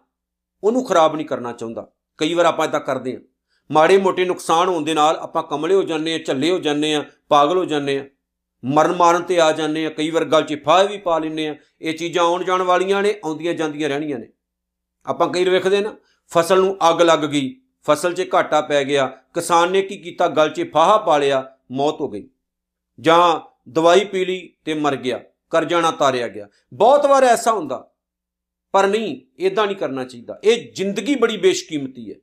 ਉਹਨੂੰ 0.64 0.84
ਖਰਾਬ 0.86 1.16
ਨਹੀਂ 1.16 1.28
ਕਰਨਾ 1.28 1.52
ਚਾਹੁੰਦਾ। 1.52 1.88
ਕਈ 2.20 2.34
ਵਾਰ 2.34 2.46
ਆਪਾਂ 2.46 2.68
ਇਦਾਂ 2.68 2.80
ਕਰਦੇ 2.80 3.14
ਹਾਂ। 3.16 3.22
ਮਾੜੇ 3.70 3.98
ਮੋਟੇ 3.98 4.26
ਨੁਕਸਾਨ 4.26 4.68
ਹੋਣ 4.68 4.84
ਦੇ 4.84 4.94
ਨਾਲ 4.94 5.16
ਆਪਾਂ 5.16 5.44
ਕਮਲੇ 5.44 5.76
ਹੋ 5.76 5.84
ਜਾਂਦੇ 5.84 6.14
ਆ 6.14 6.18
ਝੱਲੇ 6.18 6.50
ਹੋ 6.52 6.58
ਜਾਂਦੇ 6.60 6.94
ਆ 6.96 7.04
ਪਾਗਲ 7.30 7.58
ਹੋ 7.58 7.66
ਜਾਂਦੇ 7.66 7.98
ਆ 8.00 8.06
ਮਰਨ 8.64 8.96
ਮਾਰਨ 8.96 9.22
ਤੇ 9.22 9.40
ਆ 9.42 9.52
ਜਾਂਦੇ 9.52 9.86
ਆ 9.86 9.90
ਕਈ 9.90 10.10
ਵਾਰ 10.10 10.26
ਗੱਲ 10.26 10.44
'ਚ 10.44 10.56
ਫਾਹ 10.66 10.84
ਵੀ 10.86 10.98
ਪਾ 10.98 11.18
ਲੈਂਦੇ 11.20 11.48
ਆ 11.48 11.56
ਇਹ 11.82 11.94
ਚੀਜ਼ਾਂ 11.94 12.24
ਆਉਣ 12.24 12.44
ਜਾਣ 12.44 12.62
ਵਾਲੀਆਂ 12.62 13.02
ਨੇ, 13.04 13.14
ਆਉਂਦੀਆਂ 13.26 13.54
ਜਾਂਦੀਆਂ 13.54 13.90
ਰਹਿਣੀਆਂ 13.90 14.20
ਨੇ। 14.20 14.28
ਆਪਾਂ 15.06 15.28
ਕਈ 15.28 15.44
ਵਾਰ 15.44 15.54
ਵੇਖਦੇ 15.54 15.82
ਨਾ, 15.82 15.96
ਫਸਲ 16.32 16.62
ਨੂੰ 16.62 16.76
ਅੱਗ 16.90 17.02
ਲੱਗ 17.02 17.20
ਗਈ, 17.20 17.56
ਫਸਲ 17.86 18.14
'ਚ 18.14 18.28
ਘਾਟਾ 18.34 18.62
ਪੈ 18.62 18.84
ਗਿਆ, 18.84 19.08
ਕਿਸਾਨ 19.34 19.72
ਨੇ 19.72 19.82
ਕੀ 19.82 19.98
ਕੀਤਾ? 19.98 20.28
ਗਲ 20.28 20.50
'ਚ 20.50 20.70
ਫਾਹਾ 20.74 20.98
ਪਾ 20.98 21.18
ਲਿਆ, 21.18 21.46
ਮੌਤ 21.72 22.02
ਹੋ 22.02 22.08
ਗਈ। 22.10 22.28
ਜਾਂ 23.00 23.40
ਦਵਾਈ 23.70 24.06
ਪੀ 24.06 24.26
ਲਈ 24.26 24.48
ਤੇ 24.66 24.74
ਮਰ 24.74 24.96
ਗਿਆ 24.96 25.20
ਕਰਜ਼ਾ 25.50 25.82
ਨਾ 25.82 25.92
ਤਾਰਿਆ 25.92 26.28
ਗਿਆ। 26.28 26.48
ਬਹੁਤ 26.74 27.06
ਵਾਰ 27.06 27.24
ਐਸਾ 27.24 27.52
ਹੁੰਦਾ, 27.52 27.86
ਪਰ 28.74 28.88
ਨਹੀਂ 28.88 29.20
ਇਦਾਂ 29.40 29.66
ਨਹੀਂ 29.66 29.78
ਕਰਨਾ 29.78 30.04
ਚਾਹੀਦਾ। 30.04 30.40
ਇਹ 30.44 30.72
ਜ਼ਿੰਦਗੀ 30.74 31.16
ਬੜੀ 31.16 31.38
ਬੇਸ਼ਕੀਮਤੀ 31.38 32.10
ਹੈ। 32.12 32.16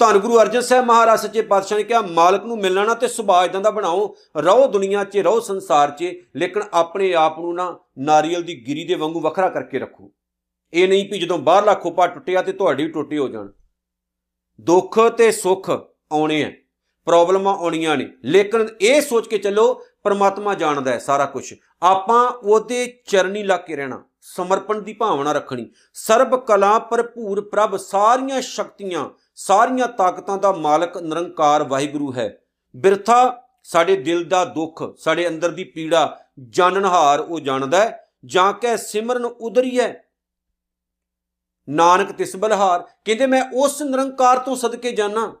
ਧੰਨ 0.00 0.18
ਗੁਰੂ 0.18 0.38
ਅਰਜਨ 0.40 0.60
ਸਾਹਿਬ 0.60 0.84
ਮਹਾਰਾਜ 0.84 1.20
ਸੱਚੇ 1.20 1.42
ਪਾਤਸ਼ਾਹ 1.42 1.78
ਨੇ 1.78 1.84
ਕਿਹਾ, 1.84 2.00
ਮਾਲਕ 2.00 2.44
ਨੂੰ 2.44 2.58
ਮਿਲਣਾ 2.58 2.84
ਨਾ 2.84 2.94
ਤੇ 2.94 3.08
ਸੁਭਾਅ 3.08 3.44
ਇਦਾਂ 3.44 3.60
ਦਾ 3.60 3.70
ਬਣਾਓ, 3.70 4.14
ਰਹੋ 4.36 4.66
ਦੁਨੀਆ 4.66 5.04
'ਚ, 5.04 5.16
ਰਹੋ 5.16 5.40
ਸੰਸਾਰ 5.40 5.90
'ਚ, 5.90 6.12
ਲੇਕਿਨ 6.36 6.62
ਆਪਣੇ 6.72 7.12
ਆਪ 7.14 7.38
ਨੂੰ 7.38 7.54
ਨਾ 7.54 7.78
ਨਾਰੀਅਲ 7.98 8.42
ਦੀ 8.42 8.54
ਗਿਰੀ 8.66 8.84
ਦੇ 8.84 8.94
ਵਾਂਗੂ 8.94 9.20
ਵੱਖਰਾ 9.20 9.48
ਕਰਕੇ 9.48 9.78
ਰੱਖੋ। 9.78 10.12
ਇਹ 10.72 10.88
ਨਹੀਂ 10.88 11.08
ਵੀ 11.10 11.18
ਜਦੋਂ 11.18 11.38
ਬਾਹਰਲਾ 11.38 11.74
ਖੋਪਾ 11.74 12.06
ਟੁੱਟਿਆ 12.06 12.42
ਤੇ 12.42 12.52
ਤੁਹਾਡੀ 12.52 12.84
ਵੀ 12.84 12.90
ਟੁੱਟੇ 12.90 13.18
ਹੋ 13.18 13.28
ਜਾਣ। 13.28 13.48
ਦੁੱਖ 14.60 14.98
ਤੇ 15.08 15.30
ਸੁੱਖ 15.32 15.70
ਆਉਣੇ 16.12 16.42
ਆ, 16.44 16.52
ਪ੍ਰੋਬਲਮਾਂ 17.06 17.54
ਆਉਣੀਆਂ 17.54 17.96
ਨੇ, 17.96 18.08
ਲੇਕਿਨ 18.24 18.68
ਇਹ 18.80 19.00
ਸੋਚ 19.00 19.28
ਕੇ 19.28 19.38
ਚੱਲੋ 19.38 19.82
ਪਰਮਾਤਮਾ 20.02 20.54
ਜਾਣਦਾ 20.54 20.90
ਹੈ 20.90 20.98
ਸਾਰਾ 20.98 21.26
ਕੁਝ 21.26 21.54
ਆਪਾਂ 21.82 22.28
ਉਹਦੇ 22.28 22.86
ਚਰਨੀ 23.06 23.42
ਲੱਗ 23.42 23.60
ਕੇ 23.60 23.76
ਰਹਿਣਾ, 23.76 24.02
ਸਮਰਪਣ 24.20 24.82
ਦੀ 24.82 24.92
ਭਾਵਨਾ 24.92 25.32
ਰੱਖਣੀ। 25.32 25.70
ਸਰਬ 25.94 26.36
ਕਲਾ 26.46 26.78
ਭਰਪੂਰ 26.78 27.40
ਪ੍ਰਭ 27.48 27.76
ਸਾਰੀਆਂ 27.76 28.40
ਸ਼ਕਤੀਆਂ, 28.40 29.08
ਸਾਰੀਆਂ 29.34 29.88
ਤਾਕਤਾਂ 29.88 30.38
ਦਾ 30.38 30.52
ਮਾਲਕ 30.52 30.96
ਨਿਰੰਕਾਰ 30.98 31.64
ਵਾਹਿਗੁਰੂ 31.64 32.12
ਹੈ। 32.12 32.38
ਬਿਰਥਾ 32.76 33.42
ਸਾਡੇ 33.64 33.96
ਦਿਲ 33.96 34.24
ਦਾ 34.24 34.44
ਦੁੱਖ, 34.44 34.82
ਸਾਡੇ 34.98 35.28
ਅੰਦਰ 35.28 35.50
ਦੀ 35.50 35.64
ਪੀੜਾ 35.64 36.20
ਜਾਣਨਹਾਰ 36.48 37.20
ਉਹ 37.20 37.40
ਜਾਣਦਾ 37.40 37.78
ਹੈ, 37.78 38.04
ਜਾਂ 38.24 38.52
ਕਿ 38.52 38.76
ਸਿਮਰਨ 38.76 39.24
ਉਦਰੀ 39.24 39.80
ਹੈ। 39.80 40.04
ਨਾਨਕ 41.68 42.12
ਤਿਸ 42.12 42.36
ਬਲਹਾਰ 42.36 42.84
ਕਹਿੰਦੇ 43.04 43.26
ਮੈਂ 43.26 43.42
ਉਸ 43.54 43.82
ਨਿਰੰਕਾਰ 43.82 44.38
ਤੋਂ 44.38 44.56
ਸਦਕੇ 44.56 44.92
ਜਾਣਾ 44.92 45.32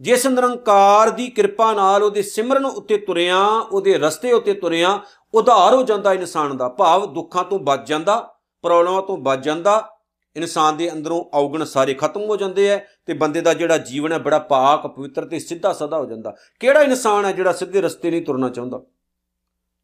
ਜਿਸ 0.00 0.26
ਨਿਰੰਕਾਰ 0.26 1.10
ਦੀ 1.10 1.28
ਕਿਰਪਾ 1.30 1.72
ਨਾਲ 1.72 2.02
ਉਹਦੇ 2.02 2.22
ਸਿਮਰਨ 2.22 2.64
ਉੱਤੇ 2.64 2.96
ਤੁਰਿਆ, 2.96 3.46
ਉਹਦੇ 3.46 3.98
ਰਸਤੇ 3.98 4.32
ਉੱਤੇ 4.32 4.52
ਤੁਰਿਆ, 4.52 5.00
ਉਧਾਰ 5.34 5.74
ਹੋ 5.74 5.82
ਜਾਂਦਾ 5.82 6.12
ਇਨਸਾਨ 6.12 6.56
ਦਾ। 6.56 6.68
ਭਾਵ 6.68 7.14
ਦੁੱਖਾਂ 7.14 7.44
ਤੋਂ 7.44 7.58
ਬਚ 7.58 7.88
ਜਾਂਦਾ 7.88 8.34
ਪ੍ਰੋਬਲਮਾਂ 8.62 9.02
ਤੋਂ 9.02 9.16
ਬਚ 9.16 9.44
ਜਾਂਦਾ, 9.44 9.90
ਇਨਸਾਨ 10.36 10.76
ਦੇ 10.76 10.92
ਅੰਦਰੋਂ 10.92 11.24
ਔਗਣ 11.34 11.64
ਸਾਰੇ 11.64 11.94
ਖਤਮ 11.94 12.20
ਹੋ 12.20 12.36
ਜਾਂਦੇ 12.36 12.68
ਐ 12.68 12.78
ਤੇ 13.06 13.12
ਬੰਦੇ 13.12 13.40
ਦਾ 13.40 13.54
ਜਿਹੜਾ 13.54 13.78
ਜੀਵਨ 13.78 14.12
ਹੈ 14.12 14.18
ਬੜਾ 14.18 14.38
ਪਾਕ, 14.38 14.86
ਪਵਿੱਤਰ 14.86 15.24
ਤੇ 15.24 15.38
ਸਿੱਧਾ 15.38 15.72
ਸਦਾ 15.72 15.98
ਹੋ 15.98 16.06
ਜਾਂਦਾ। 16.06 16.36
ਕਿਹੜਾ 16.60 16.82
ਇਨਸਾਨ 16.82 17.24
ਹੈ 17.24 17.32
ਜਿਹੜਾ 17.32 17.52
ਸਿੱਧੇ 17.52 17.80
ਰਸਤੇ 17.80 18.10
ਨਹੀਂ 18.10 18.22
ਤੁਰਨਾ 18.22 18.48
ਚਾਹੁੰਦਾ? 18.48 18.80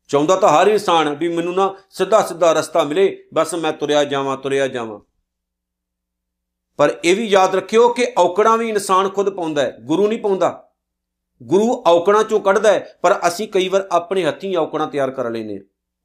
ਚਾਹੁੰਦਾ 0.08 0.36
ਤਾਂ 0.36 0.48
ਹਰ 0.48 0.66
ਇਨਸਾਨ 0.66 1.14
ਵੀ 1.14 1.28
ਮੈਨੂੰ 1.28 1.54
ਨਾ 1.54 1.74
ਸਿੱਧਾ 1.90 2.22
ਸਿੱਧਾ 2.22 2.52
ਰਸਤਾ 2.52 2.84
ਮਿਲੇ, 2.84 3.24
ਬਸ 3.34 3.54
ਮੈਂ 3.54 3.72
ਤੁਰਿਆ 3.72 4.04
ਜਾਵਾਂ 4.04 4.36
ਤੁਰਿਆ 4.36 4.68
ਜਾਵਾਂ। 4.68 5.00
ਪਰ 6.80 6.92
ਇਹ 7.04 7.14
ਵੀ 7.16 7.24
ਯਾਦ 7.24 7.54
ਰੱਖਿਓ 7.54 7.88
ਕਿ 7.88 8.06
ਔਕੜਾਂ 8.18 8.56
ਵੀ 8.58 8.68
ਇਨਸਾਨ 8.68 9.08
ਖੁਦ 9.08 9.28
ਪਾਉਂਦਾ 9.30 9.62
ਹੈ, 9.62 9.76
ਗੁਰੂ 9.80 10.06
ਨਹੀਂ 10.08 10.18
ਪਾਉਂਦਾ। 10.18 10.48
ਗੁਰੂ 11.40 11.72
ਔਕੜਾਂ 11.86 12.22
ਚੋਂ 12.24 12.40
ਕੱਢਦਾ 12.40 12.72
ਹੈ, 12.72 12.98
ਪਰ 13.02 13.18
ਅਸੀਂ 13.28 13.48
ਕਈ 13.48 13.68
ਵਾਰ 13.68 13.86
ਆਪਣੇ 13.92 14.24
ਹੱਥੀਂ 14.24 14.56
ਔਕੜਾਂ 14.56 14.86
ਤਿਆਰ 14.86 15.10
ਕਰ 15.10 15.30
ਲੈਨੇ 15.30 15.56
ਆ 15.56 15.60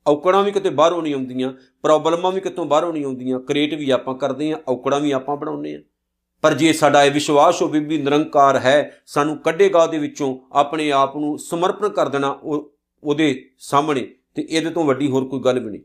ਔਕੜਾਂ 0.05 0.43
ਵੀ 0.43 0.51
ਕਿਤੇ 0.51 0.69
ਬਾਹਰੋਂ 0.69 1.01
ਨਹੀਂ 1.01 1.13
ਆਉਂਦੀਆਂ, 1.13 1.53
ਪ੍ਰੋਬਲਮਾਂ 1.83 2.31
ਵੀ 2.31 2.41
ਕਿਤੋਂ 2.41 2.65
ਬਾਹਰੋਂ 2.65 2.91
ਨਹੀਂ 2.93 3.05
ਆਉਂਦੀਆਂ 3.05 3.39
ਕ੍ਰੀਏਟ 3.39 3.73
ਵੀ 3.73 3.89
ਆਪਾਂ 3.89 4.15
ਕਰਦੇ 4.15 4.51
ਆ 4.51 4.59
ਔਕੜਾਂ 4.67 4.99
ਵੀ 4.99 5.11
ਆਪਾਂ 5.11 5.37
ਬਣਾਉਂਦੇ 5.37 5.75
ਆ 5.75 5.79
ਪਰ 6.43 6.53
ਜੇ 6.53 6.73
ਸਾਡਾ 6.73 7.03
ਇਹ 7.03 7.11
ਵਿਸ਼ਵਾਸ 7.11 7.61
ਹੋਵੇ 7.61 7.79
ਵੀ 7.79 7.97
ਨਿਰੰਕਾਰ 7.97 8.57
ਹੈ, 8.57 9.01
ਸਾਨੂੰ 9.05 9.37
ਕੱਢੇਗਾ 9.37 9.83
ਉਹਦੇ 9.83 9.97
ਵਿੱਚੋਂ 9.97 10.37
ਆਪਣੇ 10.51 10.91
ਆਪ 10.91 11.17
ਨੂੰ 11.17 11.37
ਸਮਰਪਣ 11.39 11.89
ਕਰ 11.89 12.09
ਦੇਣਾ 12.09 12.29
ਉਹ, 12.43 12.71
ਉਹਦੇ 13.03 13.33
ਸਾਹਮਣੇ, 13.59 14.07
ਤੇ 14.35 14.47
ਇਹਦੇ 14.49 14.69
ਤੋਂ 14.69 14.83
ਵੱਡੀ 14.85 15.09
ਹੋਰ 15.09 15.25
ਕੋਈ 15.25 15.39
ਗੱਲ 15.39 15.59
ਵੀ 15.59 15.71
ਨਹੀਂ। 15.71 15.81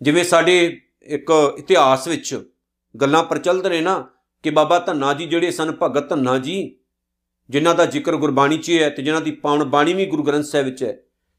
ਜਿਵੇਂ 0.00 0.24
ਸਾਡੇ 0.24 0.80
ਇੱਕ 1.08 1.30
ਇਤਿਹਾਸ 1.58 2.08
ਵਿੱਚ 2.08 2.38
ਗੱਲਾਂ 2.94 3.22
ਪ੍ਰਚਲਿਤ 3.24 3.66
ਨੇ 3.66 3.80
ਨਾ 3.80 4.04
ਕਿ 4.44 4.50
ਬਾਬਾ 4.50 4.78
ਧੰਨਾ 4.78 5.12
ਜੀ 5.14 5.26
ਜਿਹੜੇ 5.26 5.50
ਸਨ, 5.50 5.72
ਭਗਤ 5.72 6.08
ਧੰਨਾ 6.08 6.38
ਜੀ, 6.38 6.76
ਜਿਨ੍ਹਾਂ 7.50 7.74
ਦਾ 7.74 7.84
ਜ਼ਿਕਰ 7.86 8.16
ਗੁਰਬਾਣੀ 8.16 8.58
'ਚ 8.58 8.70
ਹੈ 8.72 8.88
ਤੇ 8.90 9.02
ਜਿਨ੍ਹਾਂ 9.02 9.20
ਦੀ 9.22 9.30
ਪਾਵਨ 9.32 9.64
ਬਾਣੀ 9.64 9.94
ਵੀ 9.94 10.06
ਗੁਰੂ 10.06 10.22
ਗ੍ਰੰਥ 10.22 10.44
ਸਾਹਿਬ 10.44 10.66
ਵਿੱਚ 10.66 10.82
ਹੈ, 10.84 10.96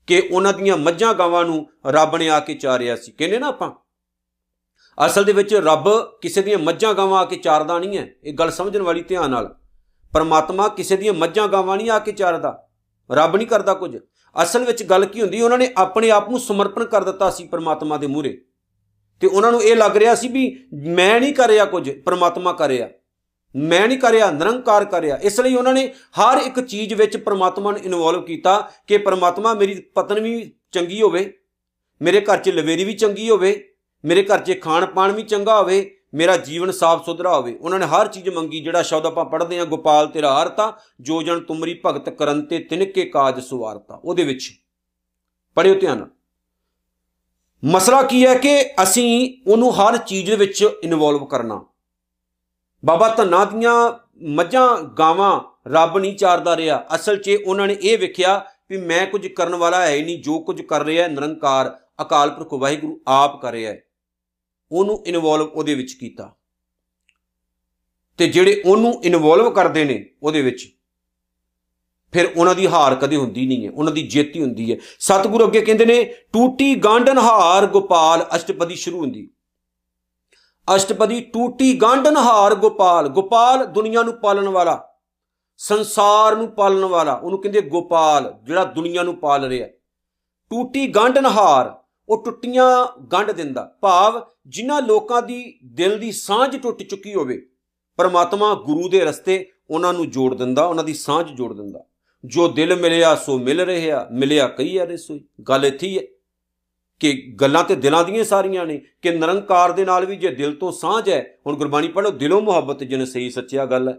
ਕਿ 0.07 0.21
ਉਹਨਾਂ 0.31 0.53
ਦੀਆਂ 0.53 0.77
ਮੱਝਾਂ 0.77 1.13
ਗਾਵਾਂ 1.13 1.43
ਨੂੰ 1.45 1.65
ਰੱਬ 1.87 2.15
ਨੇ 2.17 2.29
ਆ 2.29 2.39
ਕੇ 2.39 2.53
ਚਾਰਿਆ 2.55 2.95
ਸੀ। 2.95 3.11
ਕਹਿੰਦੇ 3.11 3.39
ਨਾ 3.39 3.47
ਆਪਾਂ, 3.47 3.71
ਅਸਲ 4.97 5.23
ਦੇ 5.23 5.33
ਵਿੱਚ 5.33 5.53
ਰੱਬ 5.55 5.89
ਕਿਸੇ 6.21 6.41
ਦੀਆਂ 6.41 6.57
ਮੱਝਾਂ 6.59 6.93
ਗਾਵਾਂ 6.93 7.19
ਆ 7.19 7.25
ਕੇ 7.25 7.35
ਚਾਰਦਾ 7.35 7.79
ਨਹੀਂ 7.79 7.97
ਹੈ। 7.97 8.07
ਇਹ 8.23 8.33
ਗੱਲ 8.33 8.51
ਸਮਝਣ 8.51 8.81
ਵਾਲੀ 8.81 9.01
ਧਿਆਨ 9.03 9.31
ਨਾਲ, 9.31 9.55
ਪਰਮਾਤਮਾ 10.13 10.67
ਕਿਸੇ 10.67 10.97
ਦੀਆਂ 10.97 11.13
ਮੱਝਾਂ 11.13 11.47
ਗਾਵਾਂ 11.47 11.77
ਨਹੀਂ 11.77 11.89
ਆ 11.89 11.99
ਕੇ 11.99 12.11
ਚਾਰਦਾ, 12.11 12.57
ਰੱਬ 13.09 13.35
ਨਹੀਂ 13.35 13.47
ਕਰਦਾ 13.47 13.73
ਕੁਝ। 13.73 13.95
ਅਸਲ 14.35 14.65
ਵਿੱਚ 14.65 14.83
ਗੱਲ 14.83 15.05
ਕੀ 15.05 15.21
ਹੁੰਦੀ, 15.21 15.41
ਉਹਨਾਂ 15.41 15.57
ਨੇ 15.57 15.69
ਆਪਣੇ 15.77 16.09
ਆਪ 16.11 16.29
ਨੂੰ 16.29 16.39
ਸਮਰਪਣ 16.39 16.85
ਕਰ 16.85 17.03
ਦਿੱਤਾ 17.03 17.29
ਸੀ 17.29 17.47
ਪਰਮਾਤਮਾ 17.47 17.97
ਦੇ 17.97 18.07
ਮੂਹਰੇ। 18.07 18.37
ਤੇ 19.21 19.27
ਉਹਨਾਂ 19.27 19.51
ਨੂੰ 19.51 19.61
ਇਹ 19.63 19.75
ਲੱਗ 19.75 19.97
ਰਿਹਾ 19.97 20.15
ਸੀ 20.15 20.27
ਵੀ 20.27 20.43
ਮੈਂ 20.73 21.19
ਨਹੀਂ 21.19 21.33
ਕਰਿਆ 21.33 21.65
ਕੁਝ, 21.65 21.89
ਪਰਮਾਤਮਾ 21.89 22.53
ਕਰਿਆ 22.53 22.89
ਮੈਂ 23.55 23.87
ਨਹੀਂ 23.87 23.97
ਕਰਿਆ 23.99 24.29
ਨਿਰੰਕਾਰ 24.31 24.85
ਕਰਿਆ 24.85 25.17
ਇਸ 25.23 25.39
ਲਈ 25.39 25.55
ਉਹਨਾਂ 25.55 25.73
ਨੇ 25.73 25.87
ਹਰ 26.19 26.37
ਇੱਕ 26.37 26.59
ਚੀਜ਼ 26.59 26.93
ਵਿੱਚ 26.93 27.17
ਪਰਮਾਤਮਾ 27.17 27.71
ਨੂੰ 27.71 27.81
ਇਨਵੋਲਵ 27.81 28.21
ਕੀਤਾ 28.25 28.59
ਕਿ 28.87 28.97
ਪਰਮਾਤਮਾ 28.97 29.53
ਮੇਰੀ 29.53 29.73
ਪਤਨ 29.95 30.19
ਵੀ 30.19 30.51
ਚੰਗੀ 30.71 31.01
ਹੋਵੇ, 31.01 31.31
ਮੇਰੇ 32.01 32.21
ਘਰ 32.21 32.37
'ਚ 32.37 32.49
ਲਵੇਰੀ 32.49 32.83
ਵੀ 32.83 32.93
ਚੰਗੀ 32.93 33.29
ਹੋਵੇ, 33.29 33.53
ਮੇਰੇ 34.03 34.23
ਘਰ 34.23 34.39
'ਚ 34.39 34.59
ਖਾਣ 34.61 34.85
ਪਾਣ 34.85 35.11
ਵੀ 35.11 35.23
ਚੰਗਾ 35.23 35.59
ਹੋਵੇ, 35.59 35.89
ਮੇਰਾ 36.13 36.37
ਜੀਵਨ 36.37 36.71
ਸਾਫ਼ 36.71 37.05
ਸੁਥਰਾ 37.05 37.35
ਹੋਵੇ। 37.35 37.57
ਉਹਨਾਂ 37.61 37.79
ਨੇ 37.79 37.85
ਹਰ 37.85 38.07
ਚੀਜ਼ 38.07 38.29
ਮੰਗੀ, 38.29 38.59
ਜਿਹੜਾ 38.59 38.81
ਸ਼ਬਦ 38.81 39.05
ਆਪਾਂ 39.05 39.25
ਪੜ੍ਹਦੇ 39.25 39.59
ਹਾਂ, 39.59 39.65
ਗੋਪਾਲ 39.65 40.07
ਤੇਰਾ 40.07 40.33
ਹਰਤਾ 40.41 40.71
ਜੋ 41.01 41.21
ਜਨ 41.23 41.39
ਤੁਮਰੀ 41.39 41.79
ਭਗਤ 41.85 42.09
ਕਰਨ 42.09 42.41
ਤੇ 42.45 42.59
ਤਿਨਕੇ 42.59 43.05
ਕਾਜ 43.05 43.39
ਸੁਵਾਰਤਾ। 43.39 43.99
ਉਹਦੇ 44.03 44.23
ਵਿੱਚ 44.23 44.51
ਪੜਿਓ 45.57 45.75
ਧਿਆਨ 45.75 45.97
ਨਾਲ। 45.97 46.09
ਮਸਲਾ 47.65 48.03
ਕੀ 48.03 48.25
ਹੈ 48.25 48.35
ਕਿ 48.35 48.65
ਅਸੀਂ 48.83 49.37
ਉਹਨੂੰ 49.47 49.71
ਹਰ 49.71 49.97
ਚੀਜ਼ 49.97 50.29
ਦੇ 50.29 50.35
ਵਿੱਚ 50.35 50.69
ਇਨਵੋਲਵ 50.83 51.25
ਕਰਨਾ। 51.25 51.65
ਬਾਬਾ 52.85 53.07
ਧੰਨਾ 53.09 53.45
ਦੀਆਂ 53.45 54.07
ਮੱਝਾਂ, 54.21 54.81
ਗਾਵਾਂ, 54.81 55.41
ਰੱਬ 55.69 55.97
ਨਹੀਂ 55.97 56.17
ਚਾਰਦਾ 56.17 56.57
ਰਿਹਾ। 56.57 56.85
ਅਸਲ 56.95 57.17
'ਚ 57.17 57.37
ਉਹਨਾਂ 57.45 57.67
ਨੇ 57.67 57.77
ਇਹ 57.81 57.97
ਵੇਖਿਆ 57.97 58.45
ਵੀ 58.69 58.77
ਮੈਂ 58.77 59.07
ਕੁਝ 59.07 59.27
ਕਰਨ 59.27 59.55
ਵਾਲਾ 59.55 59.87
ਹੈ 59.87 59.93
ਹੀ 59.93 60.03
ਨਹੀਂ, 60.03 60.23
ਜੋ 60.23 60.39
ਕੁਝ 60.39 60.61
ਕਰ 60.61 60.83
ਰਿਹਾ 60.83 61.03
ਹੈ, 61.03 61.09
ਨਿਰੰਕਾਰ 61.09 61.79
ਅਕਾਲ 62.01 62.29
ਪੁਰਖ 62.29 62.53
ਵਾਹਿਗੁਰੂ 62.53 63.01
ਆਪ 63.07 63.41
ਕਰ 63.41 63.51
ਰਿਹਾ 63.51 63.73
ਹੈ। 63.73 63.83
ਉਹਨੂੰ 64.71 65.03
ਇਨਵੋਲਵ 65.07 65.45
ਉਹਦੇ 65.45 65.75
ਵਿੱਚ 65.75 65.93
ਕੀਤਾ। 65.93 66.35
ਤੇ 68.17 68.27
ਜਿਹੜੇ 68.27 68.61
ਉਹਨੂੰ 68.65 69.01
ਇਨਵੋਲਵ 69.03 69.49
ਕਰਦੇ 69.49 69.85
ਨੇ 69.85 70.09
ਉਹਦੇ 70.23 70.41
ਵਿੱਚ 70.41 70.80
ਫਿਰ 72.13 72.31
ਉਹਨਾਂ 72.37 72.55
ਦੀ 72.55 72.67
ਹਾਰ 72.67 72.95
ਕਦੇ 72.95 73.15
ਹੁੰਦੀ 73.15 73.45
ਨਹੀਂ 73.47 73.65
ਹੈ, 73.65 73.71
ਉਹਨਾਂ 73.71 73.93
ਦੀ 73.93 74.01
ਜਿੱਤ 74.03 74.35
ਹੀ 74.35 74.41
ਹੁੰਦੀ 74.41 74.71
ਹੈ। 74.71 74.77
ਸਤਿਗੁਰੂ 74.99 75.45
ਅੱਗੇ 75.45 75.61
ਕਹਿੰਦੇ 75.61 75.85
ਨੇ, 75.85 76.03
ਟੂਟੀ 76.33 76.73
ਗਾਂਡਨ 76.75 77.17
ਹਾਰ 77.17 77.65
ਗੋਪਾਲ, 77.67 78.25
ਅਸ਼ਟਪਦੀ 78.35 78.75
ਸ਼ੁਰੂ 78.75 78.99
ਹੁੰਦੀ। 78.99 79.29
ਅਸ਼ਟਪਦੀ, 80.67 81.19
ਟੂਟੀ 81.23 81.73
ਗਾਂਡਨ 81.81 82.17
ਹਾਰ 82.17 82.55
ਗੋਪਾਲ 82.55 83.07
ਗੋਪਾਲ 83.09 83.65
ਦੁਨੀਆ 83.65 84.03
ਨੂੰ 84.03 84.13
ਪਾਲਣ 84.13 84.47
ਵਾਲਾ, 84.47 84.79
ਸੰਸਾਰ 85.59 86.35
ਨੂੰ 86.35 86.47
ਪਾਲਣ 86.47 86.85
ਵਾਲਾ, 86.85 87.13
ਉਹਨੂੰ 87.13 87.41
ਕਹਿੰਦੇ 87.41 87.61
ਗੋਪਾਲ, 87.61 88.33
ਜਿਹੜਾ 88.43 88.63
ਦੁਨੀਆ 88.65 89.03
ਨੂੰ 89.03 89.15
ਪਾਲ 89.15 89.45
ਰਿਹਾ। 89.45 89.67
ਟੂਟੀ 90.51 90.87
ਗਾਂਡਨ 90.87 91.25
ਹਾਰ, 91.25 91.73
ਉਹ 92.09 92.23
ਟੁੱਟੀਆਂ 92.25 92.87
ਗੰਢ 93.13 93.31
ਦਿੰਦਾ। 93.31 93.63
ਭਾਵ 93.81 94.21
ਜਿਨ੍ਹਾਂ 94.47 94.81
ਲੋਕਾਂ 94.81 95.21
ਦੀ 95.21 95.43
ਦਿਲ 95.73 95.97
ਦੀ 95.99 96.11
ਸਾਂਝ 96.11 96.55
ਟੁੱਟ 96.57 96.83
ਚੁੱਕੀ 96.83 97.13
ਹੋਵੇ, 97.15 97.41
ਪਰਮਾਤਮਾ 97.99 98.53
ਗੁਰੂ 98.65 98.89
ਦੇ 98.89 98.99
ਰਸਤੇ 98.99 99.45
ਉਹਨਾਂ 99.69 99.93
ਨੂੰ 99.93 100.09
ਜੋੜ 100.09 100.33
ਦਿੰਦਾ, 100.35 100.65
ਉਹਨਾਂ 100.65 100.83
ਦੀ 100.83 100.93
ਸਾਂਝ 100.93 101.27
ਜੋੜ 101.29 101.53
ਦਿੰਦਾ। 101.53 101.83
ਜੋ 102.25 102.47
ਦਿਲ 102.47 102.75
ਮਿਲਿਆ 102.75 103.15
ਸੋ 103.15 103.37
ਮਿਲ 103.39 103.61
ਰਿਹਾ, 103.61 104.07
ਮਿਲਿਆ 104.11 104.47
ਕਈ 104.47 104.77
ਆ 104.77 104.83
ਰਸੋਈ। 104.83 105.23
ਗੱਲ 105.49 105.65
ਇੱਥੇ 105.65 105.97
ਹੈ 105.97 106.03
ਕਿ 106.99 107.33
ਗੱਲਾਂ 107.41 107.63
ਤੇ 107.63 107.75
ਦਿਲਾਂ 107.75 108.03
ਦੀਆਂ 108.03 108.23
ਸਾਰੀਆਂ 108.23 108.65
ਨੇ, 108.65 108.81
ਕਿ 109.01 109.11
ਨਿਰੰਕਾਰ 109.11 109.71
ਦੇ 109.71 109.85
ਨਾਲ 109.85 110.05
ਵੀ 110.05 110.15
ਜੇ 110.15 110.35
ਦਿਲ 110.35 110.55
ਤੋਂ 110.55 110.71
ਸਾਂਝ 110.71 111.09
ਹੈ, 111.09 111.37
ਹੁਣ 111.47 111.55
ਗੁਰਬਾਣੀ 111.55 111.87
ਪੜ੍ਹੋ 111.87 112.11
ਦਿਲੋਂ 112.11 112.41
ਮੁਹੱਬਤ 112.41 112.83
ਜਿਨ 112.83 113.05
ਸਹੀ 113.05 113.29
ਸੱਚਿਆ 113.29 113.65
ਗੱਲ 113.65 113.89
ਹੈ। 113.89 113.97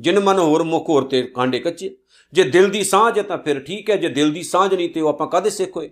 ਜਿਨ 0.00 0.20
ਮਨ 0.20 0.38
ਹੋਰ 0.38 0.62
ਮੁਖ 0.62 0.88
ਹੋਰ 0.88 1.04
ਤੇ 1.04 1.22
ਕਾਂਡੇ 1.22 1.58
ਕੱਚੇ। 1.58 1.96
ਜੇ 2.32 2.42
ਦਿਲ 2.42 2.70
ਦੀ 2.70 2.84
ਸਾਂਝ 2.84 3.18
ਹੈ 3.18 3.22
ਤਾਂ 3.22 3.38
ਫਿਰ 3.38 3.60
ਠੀਕ 3.60 3.90
ਹੈ, 3.90 3.96
ਜੇ 3.96 4.08
ਦਿਲ 4.08 4.32
ਦੀ 4.32 4.42
ਸਾਂਝ 4.42 4.74
ਨਹੀਂ 4.74 4.90
ਤੇ 4.90 5.00
ਉਹ 5.00 5.08
ਆਪਾਂ 5.08 5.26
ਕਦੇ 5.26 5.50
ਸਿੱਖ 5.50 5.76
ਹੋਏ? 5.76 5.90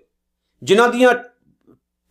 ਜਿਨ੍ਹਾਂ 0.63 0.89
ਦੀਆਂ 0.89 1.15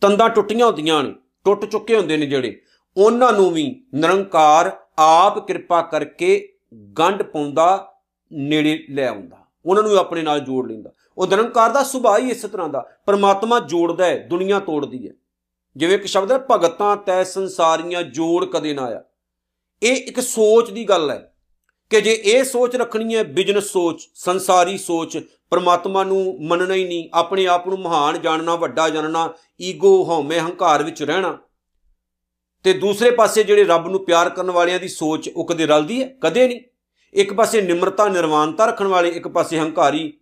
ਤੰਦਾਂ 0.00 0.28
ਟੁੱਟੀਆਂ 0.28 0.66
ਹੁੰਦੀਆਂ 0.66 1.02
ਨੇ, 1.02 1.14
ਟੁੱਟ 1.44 1.64
ਚੁੱਕੇ 1.64 1.96
ਹੁੰਦੇ 1.96 2.16
ਨੇ 2.16 2.26
ਜਿਹੜੇ, 2.26 2.62
ਉਹਨਾਂ 2.96 3.32
ਨੂੰ 3.32 3.50
ਵੀ 3.50 3.84
ਨਿਰੰਕਾਰ 3.94 4.76
ਆਪ 4.98 5.46
ਕਿਰਪਾ 5.46 5.82
ਕਰਕੇ 5.82 6.52
ਗੰਢ 6.98 7.22
ਪਾਉਂਦਾ 7.22 7.91
ਨੇੜੇ 8.32 8.86
ਲੈ 8.90 9.08
ਆਉਂਦਾ, 9.08 9.36
ਉਹਨਾਂ 9.66 9.82
ਨੂੰ 9.82 9.96
ਆਪਣੇ 9.96 10.22
ਨਾਲ 10.22 10.40
ਜੋੜ 10.40 10.70
ਲੈਂਦਾ। 10.70 10.90
ਉਹ 11.18 11.26
ਨਿਰੰਕਾਰ 11.26 11.70
ਦਾ 11.70 11.82
ਸੁਭਾਅ 11.82 12.18
ਹੀ 12.18 12.28
ਇਸ 12.28 12.42
ਤਰ੍ਹਾਂ 12.42 12.68
ਦਾ, 12.68 12.86
ਪਰਮਾਤਮਾ 13.06 13.60
ਜੋੜਦਾ 13.60 14.06
ਹੈ, 14.06 14.26
ਦੁਨੀਆ 14.30 14.60
ਤੋੜਦੀ 14.60 15.08
ਹੈ। 15.08 15.12
ਜਿਵੇਂ 15.76 15.94
ਇੱਕ 15.94 16.06
ਸ਼ਬਦ 16.06 16.32
ਹੈ, 16.32 16.38
ਭਗਤਾਂ 16.38 16.96
ਤੈ 16.96 17.24
ਸੰਸਾਰੀਆਂ 17.24 18.02
ਜੋੜ 18.02 18.44
ਕਦੇ 18.44 18.74
ਨਾ 18.74 18.82
ਆਇਆ। 18.82 19.02
ਇਹ 19.82 19.96
ਇੱਕ 19.96 20.20
ਸੋਚ 20.20 20.70
ਦੀ 20.70 20.84
ਗੱਲ 20.84 21.10
ਹੈ 21.10 21.34
ਕਿ 21.90 22.00
ਜੇ 22.00 22.12
ਇਹ 22.24 22.44
ਸੋਚ 22.44 22.76
ਰੱਖਣੀ 22.76 23.14
ਹੈ 23.14 23.24
ਬਿਜ਼ਨਸ 23.24 23.64
ਸੋਚ, 23.64 24.08
ਸੰਸਾਰੀ 24.14 24.78
ਸੋਚ, 24.78 25.18
ਪਰਮਾਤਮਾ 25.50 26.04
ਨੂੰ 26.04 26.38
ਮੰਨਣਾ 26.40 26.74
ਹੀ 26.74 26.84
ਨਹੀਂ, 26.84 27.08
ਆਪਣੇ 27.14 27.46
ਆਪ 27.46 27.68
ਨੂੰ 27.68 27.78
ਮਹਾਨ 27.78 28.20
ਜਾਣਨਾ, 28.20 28.56
ਵੱਡਾ 28.56 28.88
ਜਾਣਨਾ, 28.88 29.32
ਈਗੋ, 29.60 30.04
ਹਉਮੈ, 30.04 30.38
ਹੰਕਾਰ 30.38 30.82
ਵਿੱਚ 30.82 31.02
ਰਹਿਣਾ। 31.02 31.38
ਤੇ 32.62 32.72
ਦੂਸਰੇ 32.72 33.10
ਪਾਸੇ 33.10 33.44
ਜਿਹੜੇ 33.44 33.64
ਰੱਬ 33.64 33.88
ਨੂੰ 33.88 34.04
ਪਿਆਰ 34.04 34.30
ਕਰਨ 34.30 34.50
ਵਾਲਿਆਂ 34.50 34.80
ਦੀ 34.80 34.88
ਸੋਚ 34.88 35.30
ਉਹ 35.36 35.46
ਕਦੇ 35.46 35.66
ਰਲਦੀ 35.66 36.02
ਹੈ? 36.02 36.14
ਕਦੇ 36.20 36.48
ਨਹੀਂ। 36.48 36.60
ਇੱਕ 37.14 37.32
ਪਾਸੇ 37.32 37.60
ਨਿਮਰਤਾ 37.60 38.08
ਨਿਰਵਾਨਤਾ 38.08 38.66
ਰੱਖਣ 38.66 38.86
ਵਾਲੇ, 38.86 39.08
ਇੱਕ 39.08 39.28
ਪਾਸੇ 39.28 39.58
ਹੰਕਾਰੀ 39.58 40.20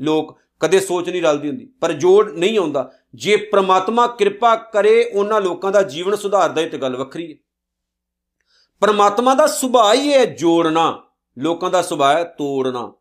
ਲੋਕ 0.00 0.38
ਕਦੇ 0.60 0.80
ਸੋਚ 0.80 1.10
ਨਹੀਂ 1.10 1.22
ਰਲਦੀ 1.22 1.48
ਹੁੰਦੀ, 1.48 1.66
ਪਰ 1.80 1.92
ਜੋੜ 1.92 2.30
ਨਹੀਂ 2.30 2.58
ਆਉਂਦਾ। 2.58 2.92
ਜੇ 3.14 3.36
ਪ੍ਰਮਾਤਮਾ 3.36 4.06
ਕਿਰਪਾ 4.06 4.56
ਕਰੇ, 4.56 5.10
ਉਹਨਾਂ 5.14 5.40
ਲੋਕਾਂ 5.40 5.72
ਦਾ 5.72 5.82
ਜੀਵਨ 5.82 6.16
ਸੁਧਾਰਦਾ 6.16 6.60
ਹੈ 6.60 6.68
ਤੇ 6.68 6.78
ਗੱਲ 6.78 6.96
ਵੱਖਰੀ 6.96 7.32
ਹੈ। 7.32 7.36
ਪਰਮਾਤਮਾ 8.80 9.34
ਦਾ 9.34 9.46
ਸੁਭਾਅ 9.46 9.94
ਹੀ 9.94 10.12
ਹੈ 10.12 10.24
ਜੋੜਨਾ, 10.24 11.02
ਲੋਕਾਂ 11.38 11.70
ਦਾ 11.70 11.82
ਸੁਭਾਅ 11.82 12.16
ਹੈ 12.16 12.24
ਤੋੜਨਾ। 12.24 12.92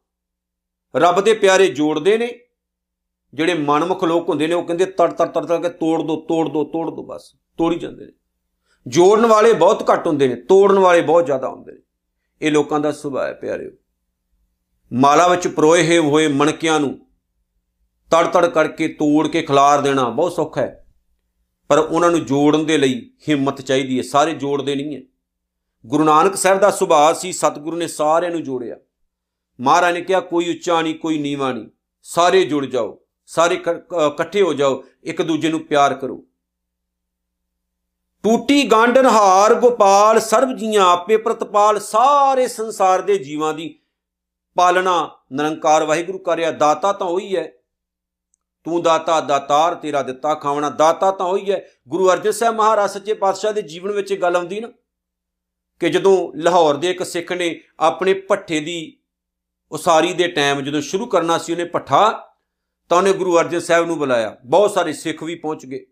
ਰੱਬ 0.96 1.22
ਦੇ 1.22 1.34
ਪਿਆਰੇ 1.34 1.68
ਜੋੜਦੇ 1.68 2.18
ਨੇ, 2.18 2.40
ਜਿਹੜੇ 3.34 3.54
ਮਨਮੁਖ 3.54 4.04
ਲੋਕ 4.04 4.30
ਹੁੰਦੇ 4.30 4.48
ਨੇ, 4.48 4.54
ਉਹ 4.54 4.64
ਕਹਿੰਦੇ 4.64 4.86
ਤੜ 4.86 5.12
ਤੜ 5.12 5.28
ਤੜ 5.28 5.46
ਤੜ 5.46 5.62
ਕੇ 5.62 5.70
ਤੋੜ 5.70 6.02
ਦੋ 6.02 6.16
ਤੋੜ 6.16 6.50
ਦੋ 6.50 6.64
ਤੋੜ 6.64 6.90
ਦੋ, 6.90 7.04
ਬਸ, 7.04 7.36
ਤੋੜੀ 7.58 7.80
ਜਾਂਦੇ 7.80 8.06
ਨੇ। 8.06 8.12
ਜੋੜਨ 8.88 9.26
ਵਾਲੇ 9.26 9.54
ਬਹੁਤ 9.54 9.94
ਘੱਟ 9.94 10.08
ਹੁੰਦੇ 10.08 10.28
ਨੇ, 10.28 10.36
ਤੋੜਨ 10.36 10.80
ਵਾਲੇ 10.80 11.02
ਬਹੁਤ 11.02 11.26
ਜ਼ਿਆਦਾ 11.26 11.50
ਹੁੰਦੇ 11.50 11.72
ਨੇ। 11.72 11.80
ਇਹ 12.42 12.52
ਲੋਕਾਂ 12.52 12.80
ਦਾ 12.80 12.92
ਸੁਭਾਅ 12.92 13.28
ਹੈ 13.28 13.34
ਪਿਆਰਿਓ। 13.34 13.70
ਮਾਲਾ 14.94 15.28
ਵਿੱਚ 15.28 15.48
ਪਰੋਏ 15.48 15.98
ਹੋਏ 15.98 16.28
ਮਣਕਿਆਂ 16.28 16.80
ਨੂੰ 16.80 17.08
ਤੜ 18.12 18.28
ਤੜ 18.28 18.46
ਕਰਕੇ 18.46 18.88
ਤੋੜ 18.88 19.28
ਕੇ 19.28 19.42
ਖਿਲਾਰ 19.42 19.82
ਦੇਣਾ 19.82 20.10
ਬਹੁਤ 20.10 20.34
ਸੌਖਾ 20.34 20.62
ਹੈ। 20.62 20.86
ਪਰ 21.68 21.78
ਉਹਨਾਂ 21.78 22.12
ਨੂੰ 22.12 22.26
ਜੋੜਨ 22.26 22.66
ਦੇ 22.66 22.78
ਲਈ 22.78 23.12
ਹਿੰਮਤ 23.30 23.62
ਚਾਹੀਦੀ 23.62 23.98
ਹੈ। 23.98 24.04
ਸਾਰੇ 24.04 24.34
ਜੋੜਦੇ 24.34 24.76
ਨਹੀਂ 24.76 24.96
ਹੈ। 24.96 25.02
ਗੁਰੂ 25.86 26.04
ਨਾਨਕ 26.04 26.36
ਸਾਹਿਬ 26.36 26.60
ਦਾ 26.60 26.72
ਸੁਭਾਅ 26.72 27.14
ਸੀ, 27.14 27.32
ਸਤਿਗੁਰੂ 27.32 27.78
ਨੇ 27.78 27.88
ਸਾਰਿਆਂ 27.88 28.32
ਨੂੰ 28.32 28.44
ਜੋੜਿਆ। 28.44 28.76
ਮਹਾਰਾਜ 29.62 29.94
ਨੇ 29.94 30.02
ਕਿਹਾ, 30.02 30.20
ਕੋਈ 30.20 30.58
ਉੱਚਾ 30.58 30.82
ਨਹੀਂ, 30.82 30.96
ਕੋਈ 30.96 31.18
ਨੀਵਾ 31.18 31.52
ਨਹੀਂ। 31.52 31.70
ਸਾਰੇ 32.04 32.46
ਜੁੜ 32.46 32.66
ਜਾਓ। 32.66 33.00
ਸਾਰੇ 33.26 33.56
ਇਕੱਠੇ 33.56 34.42
ਹੋ 34.42 34.54
ਜਾਓ। 34.54 34.84
ਇੱਕ 35.04 35.22
ਦੂਜੇ 35.22 35.50
ਨੂੰ 35.50 35.60
ਪਿਆਰ 35.60 35.94
ਕਰੋ। 35.94 36.26
ਟੂਟੀ 38.24 38.72
ਗਾਂਡਨ 38.72 39.06
ਹਾਰ 39.06 39.56
ਗੋਪਾਲ 39.56 40.20
ਸਰਬ 40.20 40.56
ਜੀਆਂ 40.56 40.86
ਆਪੇ 40.86 41.18
ਪ੍ਰਤਪਾਲ, 41.18 41.80
ਸਾਰੇ 41.80 42.48
ਸੰਸਾਰ 42.48 43.02
ਦੇ 43.02 43.18
ਜੀਵਾਂ 43.18 43.54
ਦੀ 43.54 43.80
ਪਾਲਣਾ। 44.56 45.12
ਨਿਰੰਕਾਰ 45.32 45.84
ਵਾਹਿਗੁਰੂ 45.84 46.18
ਕਰਿਆ 46.18 46.52
ਦਾਤਾ 46.52 46.94
ਤਾਂ 46.94 47.08
ਉਹੀ 47.08 47.36
ਹੈ। 47.36 47.52
ਤੂੰ 48.64 48.82
ਦਾਤਾ, 48.82 49.22
ਦਾਤਾਰ 49.22 49.76
ਤੇਰਾ 49.76 50.02
ਦਿੱਤਾ 50.02 50.36
ਖਾਵਣਾ। 50.36 50.70
ਦਾਤਾ 50.70 51.12
ਤਾਂ 51.12 51.26
ਉਹੀ 51.26 51.52
ਹੈ। 51.52 51.68
ਗੁਰੂ 51.88 52.12
ਅਰਜਨ 52.12 52.32
ਸਾਹਿਬ 52.32 52.56
ਮਹਾਰਾਜ 52.56 52.90
ਸੱਚੇ 52.90 53.14
ਪਾਤਸ਼ਾਹ 53.14 53.54
ਦੇ 53.54 53.62
ਜੀਵਨ 53.62 53.92
ਵਿੱਚ 53.92 54.14
ਗੱਲ 54.14 54.36
ਆਉਂਦੀ 54.36 54.60
ਨਾ 54.60 54.68
ਕਿ 55.80 55.90
ਜਦੋਂ 55.90 56.32
ਲਾਹੌਰ 56.36 56.76
ਦੇ 56.76 56.90
ਇੱਕ 56.92 57.04
ਸਿੱਖ 57.04 57.32
ਨੇ 57.32 57.62
ਆਪਣੇ 57.80 58.14
ਪੱਠੇ 58.14 58.60
ਦੀ 58.60 59.00
ਉਸਾਰੀ 59.72 60.14
ਦੇ 60.14 60.28
ਟਾਈਮ 60.28 60.62
ਜਦੋਂ 60.62 60.82
ਸ਼ੁਰੂ 60.82 61.06
ਕਰਨਾ 61.06 61.38
ਸੀ, 61.38 61.54
ਉਹਨੇ 61.54 61.64
ਪੱਠਾ 61.64 62.30
ਤਾਂ 62.90 62.98
ਉਹਨੇ 62.98 63.14
ਗੁਰੂ 63.14 63.40
ਅਰਜਨ 63.40 63.60
ਸਾਹਿਬ 63.60 63.86
ਨੂੰ 63.86 63.98
ਬੁਲਾਇਆ। 63.98 64.38
ਬਹੁਤ 64.46 64.72
ਸਾਰੇ 64.72 64.94
ਸਿੱਖ 64.94 65.24
ਵੀ 65.24 65.36
ਪਹੁੰਚ 65.36 65.66
ਗਏ। 65.66 65.86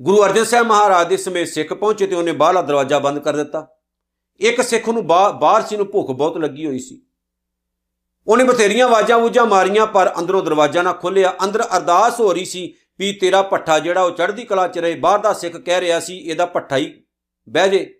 ਗੁਰੂ 0.00 0.24
ਅਰਜਨ 0.24 0.44
ਸਾਹਿਬ 0.44 0.66
ਮਹਾਰਾਜ 0.66 1.08
ਦੇ 1.08 1.16
ਸਮੇਤ 1.16 1.48
ਸਿੱਖ 1.48 1.72
ਪਹੁੰਚੇ 1.72 2.06
ਤੇ 2.06 2.14
ਉਹਨੇ 2.14 2.32
ਬਾਹਲਾ 2.32 2.62
ਦਰਵਾਜ਼ਾ 2.62 2.98
ਬੰਦ 2.98 3.18
ਕਰ 3.18 3.36
ਦਿੱਤਾ। 3.36 3.66
ਇੱਕ 4.40 4.60
ਸਿੱਖ 4.62 4.88
ਨੂੰ 4.88 5.06
ਬਾਹਰ 5.06 5.62
ਸੀ 5.62 5.76
ਨੂੰ 5.76 5.86
ਭੁੱਖ 5.86 6.10
ਬਹੁਤ 6.10 6.36
ਲੱਗੀ 6.38 6.66
ਹੋਈ 6.66 6.78
ਸੀ। 6.78 7.00
ਉਹਨੇ 8.26 8.44
ਬਥੇਰੀਆਂ 8.44 8.86
ਆਵਾਜ਼ਾਂ 8.86 9.18
ਵੂਜਾਂ 9.18 9.46
ਮਾਰੀਆਂ, 9.46 9.86
ਪਰ 9.86 10.12
ਅੰਦਰੋਂ 10.18 10.42
ਦਰਵਾਜ਼ਾ 10.42 10.82
ਨਾ 10.82 10.92
ਖੁੱਲਿਆ 10.92 11.34
ਅੰਦਰ 11.44 11.62
ਅਰਦਾਸ 11.76 12.20
ਹੋ 12.20 12.32
ਰਹੀ 12.32 12.44
ਸੀ 12.44 12.72
ਵੀ 12.98 13.12
ਤੇਰਾ 13.12 13.42
ਪੱਠਾ 13.42 13.78
ਜਿਹੜਾ 13.78 14.02
ਉਹ 14.02 14.10
ਚੜ੍ਹਦੀ 14.10 14.44
ਕਲਾ 14.44 14.66
ਚ 14.68 14.78
ਰਹੇ, 14.78 14.94
ਬਾਹਰ 14.94 15.18
ਦਾ 15.18 15.32
ਸਿੱਖ 15.32 15.56
ਕਹਿ 15.56 15.80
ਰਿਹਾ 15.80 16.00
ਸੀ, 16.00 16.18
ਇਹਦਾ 16.18 16.46
ਪੱਠਾ 16.46 16.76
ਹੀ 16.76 16.92
ਬਹਿ 17.48 17.68
ਜੇ। 17.68 17.94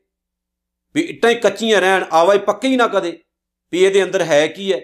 ਵੀ 0.95 1.01
ਇੱਟਾਂ 1.01 1.31
ਹੀ 1.31 1.35
ਕੱਚੀਆਂ 1.35 1.81
ਰਹਿਣ 1.81 2.05
ਆਵਾਜ਼ 2.13 2.41
ਪੱਕੀ 2.41 2.69
ਹੀ 2.69 2.77
ਨਾ 2.77 2.87
ਕਦੇ। 2.87 3.19
ਵੀ 3.73 3.85
ਇਹਦੇ 3.85 4.03
ਅੰਦਰ 4.03 4.23
ਹੈ 4.23 4.47
ਕੀ 4.47 4.73
ਹੈ 4.73 4.81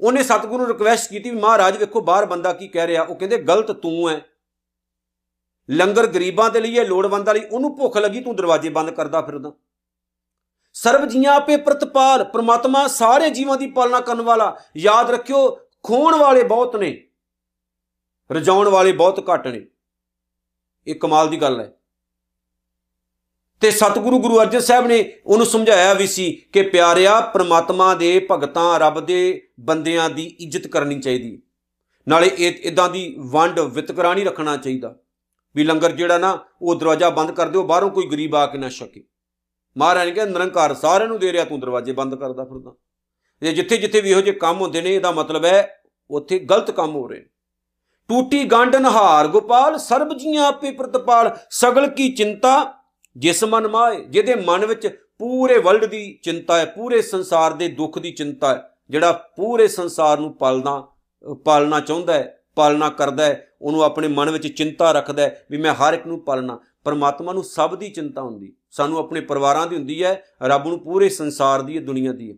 ਉਹਨੇ 0.00 0.22
ਸਤਿਗੁਰੂ 0.22 0.58
ਨੂੰ 0.58 0.68
ਰਿਕਵੈਸਟ 0.68 1.10
ਕੀਤੀ 1.10 1.30
ਵੀ 1.30 1.36
ਮਹਾਰਾਜ, 1.36 1.76
ਵੇਖੋ 1.76 2.00
ਬਾਹਰ 2.00 2.26
ਬੰਦਾ 2.26 2.52
ਕੀ 2.52 2.68
ਕਹਿ 2.68 2.86
ਰਿਹਾ। 2.86 3.02
ਉਹ 3.02 3.16
ਕਹਿੰਦੇ, 3.16 3.36
ਗਲਤ 3.38 3.70
ਤੂੰ 3.72 4.10
ਹੈ 4.10 4.20
ਲੰਗਰ 5.70 6.06
ਗਰੀਬਾਂ 6.06 6.50
ਦੇ 6.50 6.60
ਲਈ 6.60 6.78
ਹੈ, 6.78 6.84
ਲੋੜਵੰਦਾਂ 6.84 7.34
ਲਈ, 7.34 7.40
ਉਹਨੂੰ 7.52 7.78
ਭੁੱਖ 7.78 7.96
ਲੱਗੀ, 7.96 8.20
ਤੂੰ 8.20 8.36
ਦਰਵਾਜ਼ੇ 8.36 8.68
ਬੰਦ 8.68 8.90
ਕਰਦਾ 8.90 9.22
ਫਿਰਦਾ 9.22 9.52
ਸਰਬ 10.72 11.08
ਜੀਆਂ 11.08 11.32
ਆਪੇ 11.32 11.56
ਪ੍ਰਤਪਾਲ, 11.56 12.24
ਪ੍ਰਮਾਤਮਾ 12.24 12.86
ਸਾਰੇ 12.86 13.30
ਜੀਵਾਂ 13.30 13.56
ਦੀ 13.56 13.66
ਪਾਲਣਾ 13.66 14.00
ਕਰਨ 14.00 14.22
ਵਾਲਾ, 14.22 14.56
ਯਾਦ 14.76 15.10
ਰੱਖਿਓ, 15.10 15.58
ਖੋਣ 15.82 16.14
ਵਾਲੇ 16.14 16.42
ਬਹੁਤ 16.42 16.76
ਨੇ, 16.76 17.06
ਰਜਾਉਣ 18.32 18.68
ਵਾਲੇ 18.68 18.92
ਬਹੁਤ 18.92 19.30
ਘੱਟ 19.34 19.46
ਨੇ। 19.46 19.66
ਇਹ 20.86 20.94
ਕਮਾਲ 20.94 21.28
ਦੀ 21.28 21.36
ਗੱਲ 21.36 21.60
ਹੈ। 21.60 21.72
ਤੇ 23.60 23.70
ਸਤਿਗੁਰੂ 23.70 24.18
ਗੁਰੂ 24.18 24.40
ਅਰਜਨ 24.40 24.60
ਸਾਹਿਬ 24.60 24.86
ਨੇ 24.86 25.20
ਉਹਨੂੰ 25.26 25.46
ਸਮਝਾਇਆ 25.46 25.94
ਵੀ 25.94 26.06
ਸੀ 26.06 26.32
ਕਿ 26.52 26.62
ਪਿਆਰਿਆ, 26.62 27.20
ਪ੍ਰਮਾਤਮਾ 27.20 27.94
ਦੇ 27.94 28.26
ਭਗਤਾਂ, 28.30 28.78
ਰੱਬ 28.78 29.00
ਦੇ 29.00 29.48
ਬੰਦਿਆਂ 29.60 30.10
ਦੀ 30.10 30.26
ਇੱਜ਼ਤ 30.26 30.66
ਕਰਨੀ 30.66 31.00
ਚਾਹੀਦੀ 31.00 31.42
ਨਾਲੇ 32.08 32.30
ਇਹ, 32.38 32.54
ਇਦਾਂ 32.62 32.88
ਦੀ 32.88 33.16
ਵੰਡ 33.18 33.60
ਵਿਤਕਰਾ 33.60 34.14
ਨਹੀਂ 34.14 34.26
ਰੱਖਣਾ 34.26 34.56
ਚਾਹੀਦਾ। 34.56 34.96
ਵੀ 35.56 35.64
ਲੰਗਰ 35.64 35.92
ਜਿਹੜਾ 35.92 36.18
ਨਾ, 36.18 36.38
ਉਹ 36.62 36.74
ਦਰਵਾਜ਼ਾ 36.74 37.10
ਬੰਦ 37.10 37.30
ਕਰ 37.30 37.48
ਦਿਓ, 37.48 37.62
ਬਾਹਰੋਂ 37.62 37.90
ਕੋਈ 37.90 38.06
ਗਰੀਬ 38.06 38.34
ਆ 38.36 38.46
ਕੇ 38.46 38.58
ਨਾ 38.58 38.68
ਛਕੇ। 38.68 39.04
ਮਹਾਰਾਜ 39.76 40.08
ਨੇ 40.08 40.14
ਕਿਹਾ, 40.14 40.26
ਨਿਰੰਕਾਰ 40.26 40.74
ਸਾਰਿਆਂ 40.74 41.08
ਨੂੰ 41.08 41.18
ਦੇ 41.18 41.32
ਰਿਹਾ 41.32 41.44
ਤੂੰ 41.44 41.60
ਦਰਵਾਜ਼ੇ 41.60 41.92
ਬੰਦ 41.92 42.14
ਕਰਦਾ 42.14 42.44
ਫਿਰਦਾ। 42.44 42.74
ਇਹ 43.42 43.54
ਜਿੱਥੇ 43.54 43.76
ਜਿੱਥੇ 43.76 44.00
ਵੀ 44.00 44.10
ਇਹੋ 44.10 44.20
ਜਿਹੇ 44.20 44.36
ਕੰਮ 44.38 44.60
ਹੁੰਦੇ 44.60 44.80
ਨੇ, 44.82 44.94
ਇਹਦਾ 44.94 45.10
ਮਤਲਬ 45.12 45.44
ਹੈ, 45.44 45.82
ਉੱਥੇ 46.10 46.38
ਗਲਤ 46.38 46.70
ਕੰਮ 46.70 46.94
ਹੋ 46.94 47.06
ਰਹੇ 47.08 47.24
ਟੂਟੀ 48.10 48.44
ਗਾਂਡਨ 48.44 48.86
ਹਾਰ 48.86 49.26
ਗੋਪਾਲ, 49.28 49.76
ਸਰਬ 49.78 50.16
ਜੀਆਂ 50.18 50.44
ਆਪੇ 50.44 50.70
ਪ੍ਰਤਪਾਲ, 50.70 51.36
ਸਗਲ 51.50 51.86
ਕੀ 51.86 52.08
ਚਿੰਤਾ, 52.12 52.72
ਜਿਸ 53.16 53.42
ਮਨ 53.44 53.66
ਮਾਏ, 53.68 54.00
ਜਿਹਦੇ 54.04 54.34
ਮਨ 54.36 54.66
ਵਿੱਚ 54.66 54.86
ਪੂਰੇ 55.18 55.58
ਵਰਲਡ 55.58 55.84
ਦੀ 55.84 56.18
ਚਿੰਤਾ 56.22 56.58
ਹੈ, 56.58 56.64
ਪੂਰੇ 56.64 57.02
ਸੰਸਾਰ 57.02 57.52
ਦੇ 57.52 57.68
ਦੁੱਖ 57.68 57.98
ਦੀ 57.98 58.12
ਚਿੰਤਾ 58.12 58.54
ਹੈ, 58.54 58.62
ਜਿਹੜਾ 58.90 59.12
ਪੂਰੇ 59.36 59.68
ਸੰਸਾਰ 59.68 60.18
ਨੂੰ 60.18 60.32
ਪਾਲਣਾ 60.36 60.82
ਪਾਲਣਾ 61.44 61.80
ਚਾਹੁੰਦਾ 61.80 62.14
ਹੈ, 62.14 62.42
ਪਾਲਣਾ 62.54 62.88
ਕਰਦਾ 62.88 63.24
ਹੈ 63.24 63.49
ਉਹਨੂੰ 63.62 63.82
ਆਪਣੇ 63.82 64.08
ਮਨ 64.08 64.30
ਵਿੱਚ 64.30 64.46
ਚਿੰਤਾ 64.46 64.92
ਰੱਖਦਾ 64.92 65.22
ਹੈ 65.22 65.46
ਵੀ 65.50 65.56
ਮੈਂ 65.56 65.74
ਹਰ 65.74 65.94
ਇੱਕ 65.94 66.06
ਨੂੰ 66.06 66.24
ਪਾਲਣਾ। 66.24 66.60
ਪਰਮਾਤਮਾ 66.84 67.32
ਨੂੰ 67.32 67.44
ਸਭ 67.44 67.74
ਦੀ 67.78 67.90
ਚਿੰਤਾ 67.90 68.22
ਹੁੰਦੀ। 68.22 68.52
ਸਾਨੂੰ 68.70 68.98
ਆਪਣੇ 68.98 69.20
ਪਰਿਵਾਰਾਂ 69.20 69.66
ਦੀ 69.66 69.76
ਹੁੰਦੀ 69.76 70.04
ਹੈ, 70.04 70.24
ਰੱਬ 70.42 70.68
ਨੂੰ 70.68 70.80
ਪੂਰੇ 70.80 71.08
ਸੰਸਾਰ 71.08 71.62
ਦੀ 71.62 71.76
ਹੈ, 71.76 71.82
ਦੁਨੀਆ 71.82 72.12
ਦੀ 72.12 72.30
ਹੈ। 72.30 72.36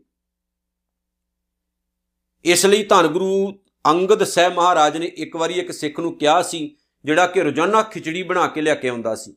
ਇਸ 2.44 2.66
ਲਈ 2.66 2.84
ਧੰਨ 2.84 3.06
ਗੁਰੂ 3.06 3.58
ਅੰਗਦ 3.86 4.24
ਸਾਹਿਬ 4.24 4.54
ਮਹਾਰਾਜ 4.54 4.96
ਨੇ 4.96 5.06
ਇੱਕ 5.06 5.36
ਵਾਰੀ 5.36 5.54
ਇੱਕ 5.54 5.72
ਸਿੱਖ 5.72 6.00
ਨੂੰ 6.00 6.18
ਕਿਹਾ 6.18 6.42
ਸੀ, 6.42 6.76
ਜਿਹੜਾ 7.04 7.26
ਕਿ 7.26 7.42
ਰੋਜ਼ਾਨਾ 7.42 7.82
ਖਿਚੜੀ 7.82 8.22
ਬਣਾ 8.22 8.46
ਕੇ 8.46 8.60
ਲਿਆ 8.60 8.74
ਕੇ 8.74 8.88
ਆਉਂਦਾ 8.88 9.14
ਸੀ। 9.14 9.36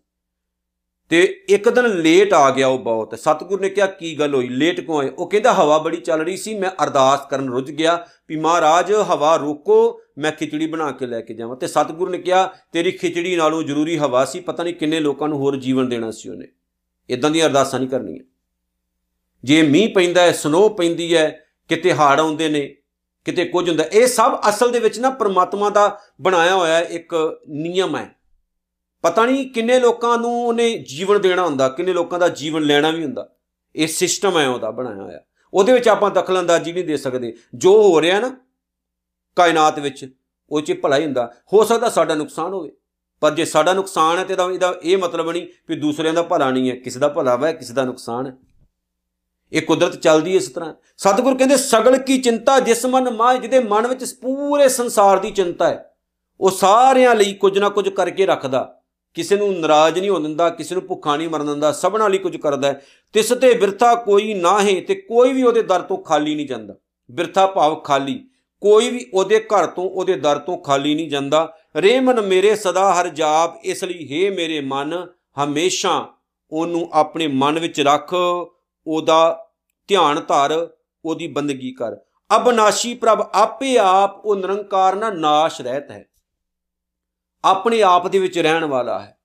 ਤੇ 1.10 1.42
ਇੱਕ 1.50 1.70
ਦਿਨ 1.70 1.86
ਲੇਟ 1.86 2.34
ਆ 2.34 2.52
ਗਿਆ 2.52 2.68
ਉਹ 2.68 2.80
ਬਹੁਤ। 2.80 3.20
ਸਤਿਗੁਰ 3.20 3.60
ਨੇ 3.60 3.70
ਕਿਹਾ, 3.70 3.86
ਕੀ 3.86 4.20
ਗੱਲ 4.20 4.36
ਹੋਈ? 4.36 4.48
ਲੇਟ 4.48 4.80
ਕਿਉਂ 4.80 5.00
ਆਏ? 5.00 5.10
ਉਹ 5.10 5.30
ਕਹਿੰਦਾ, 5.30 5.54
ਹਵਾ 5.54 5.78
ਬੜੀ 5.78 5.98
ਚੱਲ 5.98 6.22
ਰਹੀ 6.22 6.38
ਸੀ, 6.38 6.60
ਮੈਂ 6.60 6.70
ਅਰਦਾਸ 6.84 7.20
ਕਰਨ 7.30 7.50
ਰੁੱਝ 7.50 7.72
ਗਿਆ 7.72 8.08
ਵੀ 8.30 8.36
ਮਹਾਰਾਜ, 8.36 8.94
ਹਵਾ 8.94 9.36
ਰੋਕੋ, 9.36 10.02
ਮੈਂ 10.18 10.32
ਖਿਚੜੀ 10.32 10.68
ਬਣਾ 10.68 10.92
ਕੇ 10.92 11.06
ਲੈ 11.06 11.22
ਕੇ 11.22 11.34
ਜਾਵਾਂ। 11.34 11.56
ਤੇ 11.56 11.68
ਸਤਿਗੁਰ 11.68 12.10
ਨੇ 12.10 12.18
ਕਿਹਾ, 12.18 12.54
ਤੇਰੀ 12.72 12.92
ਖਿਚੜੀ 12.92 13.36
ਨਾਲੋਂ 13.36 13.64
ਜ਼ਰੂਰੀ 13.64 13.98
ਹਵਾ 13.98 14.26
ਸੀ, 14.26 14.40
ਪਤਾ 14.40 14.64
ਨਹੀਂ 14.64 14.74
ਕਿੰਨੇ 14.74 15.00
ਲੋਕਾਂ 15.00 15.28
ਨੂੰ 15.28 15.38
ਹੋਰ 15.38 15.56
ਜੀਵਨ 15.56 15.90
ਦੇਣਾ 15.90 16.12
ਸੀ 16.12 16.30
ਉਹਨੇ। 16.30 16.48
ਇਦਾਂ 17.10 17.32
ਦੀਆਂ 17.32 17.46
ਅਰਦਾਸਾਂ 17.46 17.80
ਨਹੀਂ 17.80 17.90
ਕਰਨੀਆਂ। 17.90 18.24
ਜੇ 19.44 19.62
ਮੀਂਹ 19.62 19.90
ਪੈਂਦਾ 19.90 20.22
ਹੈ 20.22 20.32
ਸਨੋ 20.32 20.70
ਪੈਂਦੀ 20.70 21.16
ਹੈ, 21.16 21.46
ਕਿਤੇ 21.70 21.94
ਹਾੜ 21.94 22.20
ਆਉਂਦੇ 22.20 22.50
ਨੇ, 22.50 22.76
ਕਿਤੇ 23.26 23.46
ਕੁਝ 23.46 23.70
ਹੁੰਦਾ 23.70 23.84
ਇਹ 23.84 24.08
ਸਭ 24.08 24.40
ਅਸਲ 24.50 24.72
ਦੇ 24.72 24.80
ਵਿੱਚ 24.80 25.00
ਨਾ 25.00 25.10
ਪ੍ਰਮਾਤਮਾ 25.10 25.70
ਦਾ 25.70 26.00
ਬਣਾਇਆ 26.22 26.56
ਹੋਇਆ 26.56 26.80
ਇੱਕ 26.80 27.42
ਨਿਯਮ 27.50 27.96
ਹੈ। 27.96 28.16
ਪਤਾ 29.06 29.26
ਨਹੀਂ 29.26 29.50
ਕਿੰਨੇ 29.50 29.80
ਲੋਕਾਂ 29.80 30.18
ਨੂੰ 30.18 30.48
ਉਹਨੇ 30.48 30.78
ਜੀਵਨ 30.78 31.22
ਦੇਣਾ 31.22 31.46
ਹੁੰਦਾ, 31.46 31.70
ਕਿੰਨੇ 31.70 31.94
ਲੋਕਾਂ 31.94 32.20
ਦਾ 32.20 32.28
ਜੀਵਨ 32.28 32.62
ਲੈਣਾ 32.62 32.90
ਵੀ 32.90 33.04
ਹੁੰਦਾ। 33.04 33.30
ਇਹ 33.76 33.88
ਸਿਸਟਮ 33.88 34.40
ਹੈ 34.40 34.48
ਉਹਦਾ 34.48 34.72
ਬਣਾਇਆ 34.72 35.04
ਹੋਇਆ। 35.04 35.20
ਉਹਦੇ 35.54 35.74
ਵਿੱਚ 35.74 35.88
ਆਪਾਂ 35.88 36.12
ਦਖਲਅੰਦਾਜ਼ੀ 36.12 36.74
ਨਹੀਂ 36.74 36.86
ਦੇ 36.86 36.98
ਸਕਦੇ। 36.98 37.34
ਜੋ 37.56 37.84
ਹੋ 37.84 38.02
ਰਿਹਾ 38.02 38.20
ਨਾ, 38.20 38.38
ਕਾਇਨਾਤ 39.36 39.80
ਵਿੱਚ, 39.80 40.14
ਉਹ 40.50 40.62
'ਚ 40.62 40.80
ਭਲਾ 40.82 40.98
ਹੀ 40.98 41.06
ਹੁੰਦਾ। 41.06 41.34
ਹੋ 41.54 41.64
ਸਕਦਾ 41.64 41.90
ਸਾਡਾ 41.90 42.16
ਨੁਕਸਾਨ 42.16 42.54
ਹੋਵੇ। 42.54 42.72
ਪਰ 43.20 43.34
ਜੇ 43.34 43.46
ਸਾਡਾ 43.46 43.74
ਨੁਕਸਾਨ 43.74 44.18
ਹੈ 44.18 44.24
ਤੇ 44.24 44.34
ਇਹਦਾ 44.34 44.76
ਇਹ 44.84 44.98
ਮਤਲਬ 44.98 45.32
ਨਹੀਂ 45.32 45.48
ਕਿ 45.48 45.76
ਦੂਸਰਿਆਂ 45.76 46.14
ਦਾ 46.14 46.24
ਭਲਾ 46.24 46.52
ਨਹੀਂ 46.52 46.72
ਹੈ। 46.72 46.76
ਕਿਸੇ 46.76 47.00
ਦਾ 47.00 47.08
ਭਲਾ 47.08 47.38
ਹੈ 47.38 47.54
ਕਿਸੇ 47.54 47.74
ਦਾ 47.74 47.84
ਨੁਕਸਾਨ 47.84 48.28
ਹੈ। 48.28 48.34
ਇਹ 49.54 49.62
ਕੁਦਰਤ 49.62 49.96
ਚੱਲਦੀ 49.96 50.32
ਹੈ 50.32 50.36
ਇਸ 50.36 50.48
ਤਰ੍ਹਾਂ। 50.48 50.74
ਸਤਿਗੁਰ 50.98 51.38
ਕਹਿੰਦੇ, 51.38 51.58
ਸਗਲ 51.58 51.98
ਕੀ 51.98 52.22
ਚਿੰਤਾ 52.22 52.60
ਜਿਸ 52.60 52.86
ਮਨ 52.86 53.10
ਮਾਇ 53.10 53.40
ਜਿਹਦੇ 53.40 53.60
ਮਨ 53.60 53.88
ਵਿੱਚ 53.88 54.14
ਪੂਰੇ 54.14 54.70
ਸੰਸਾਰ 54.70 55.20
ਦੀ 55.20 55.32
ਚਿੰਤਾ 55.32 55.68
ਹੈ, 55.68 55.96
ਉਹ 56.40 56.52
ਸਾਰਿਆਂ 56.52 57.16
ਲਈ 57.16 57.34
ਕੁਝ 57.34 57.60
ਨਾ 57.60 57.70
ਕੁਝ 57.70 57.90
ਕਰਕੇ 57.90 58.26
ਰੱਖਦਾ। 58.26 58.82
ਕਿਸੇ 59.15 59.36
ਨੂੰ 59.36 59.60
ਨਾਰਾਜ਼ 59.60 60.00
ਨਹੀਂ 60.00 60.10
ਹੋਣ 60.10 60.24
ਦਿੰਦਾ, 60.24 60.50
ਕਿਸੇ 60.50 60.75
ਨੂੰ 60.75 60.88
ਭੁੱਖਾ 60.88 61.17
ਨਹੀਂ 61.17 61.29
ਮਰਨ 61.29 61.45
ਦਿੰਦਾ, 61.45 61.72
ਸਭਨਾਂ 61.72 62.10
ਲਈ 62.10 62.17
ਕੁਝ 62.17 62.38
ਕਰਦਾ 62.38 62.67
ਹੈ। 62.67 62.82
ਤਿਸ 63.13 63.30
ਤੇ 63.30 63.54
ਬਿਰਥਾ 63.54 63.95
ਕੋਈ 63.95 64.34
ਨਾ 64.34 64.62
ਹੈ 64.62 64.82
ਤੇ 64.82 64.95
ਕੋਈ 64.95 65.34
ਵੀ 65.34 65.43
ਉਹਦੇ 65.43 65.62
ਦਰ 65.62 65.82
ਤੋਂ 65.82 65.97
ਖਾਲੀ 65.97 66.36
ਨਹੀਂ 66.36 66.47
ਜਾਂਦਾ। 66.47 66.75
ਬਿਰਥਾ 67.12 67.47
ਭਾਵ 67.47 67.75
ਖਾਲੀ। 67.75 68.28
ਕੋਈ 68.62 68.89
ਵੀ 68.89 69.12
ਉਹਦੇ 69.13 69.39
ਘਰ 69.39 69.65
ਤੋਂ 69.65 69.89
ਉਹਦੇ 69.89 70.13
ਦਰ 70.13 70.38
ਤੋਂ 70.38 70.58
ਖਾਲੀ 70.58 70.95
ਨਹੀਂ 70.95 71.10
ਜਾਂਦਾ। 71.10 71.54
ਰੇ 71.78 71.99
ਮਨ 71.99 72.21
ਮੇਰੇ 72.21 72.56
ਸਦਾ 72.56 72.93
ਹਰ 72.93 73.08
ਜਾਪ, 73.08 73.65
ਇਸ 73.65 73.84
ਲਈ 73.84 74.08
ਹੈ 74.12 74.32
ਮੇਰੇ 74.32 74.62
ਮਨ, 74.62 75.08
ਹਮੇਸ਼ਾ 75.43 76.08
ਉਹਨੂੰ 76.51 76.89
ਆਪਣੇ 76.93 77.28
ਮਨ 77.28 77.60
ਵਿੱਚ 77.60 77.82
ਰੱਖ, 77.82 78.13
ਉਹਦਾ 78.88 79.47
ਧਿਆਨ 79.88 80.19
ਧਰ, 80.19 80.67
ਉਹਦੀ 81.06 81.28
ਬੰਦਗੀ 81.28 81.71
ਕਰ। 81.71 81.95
ਅਬਨਾਸ਼ੀ 82.36 82.93
ਪ੍ਰਭ, 82.93 83.28
ਆਪੇ 83.34 83.78
ਆਪ 83.78 84.25
ਉਹ 84.25 84.36
ਨਿਰੰਕਾਰ 84.36 84.95
ਨਾ 84.95 85.10
ਨਾਸ਼ 85.10 85.62
ਰਹਿਤ 85.62 85.91
ਹੈ। 85.91 86.06
ਆਪਣੇ 87.45 87.81
ਆਪ 87.81 88.08
ਦੇ 88.08 88.19
ਵਿੱਚ 88.19 88.39
ਰਹਿਣ 88.39 88.65
ਵਾਲਾ 88.65 88.99
ਹੈ। 88.99 89.17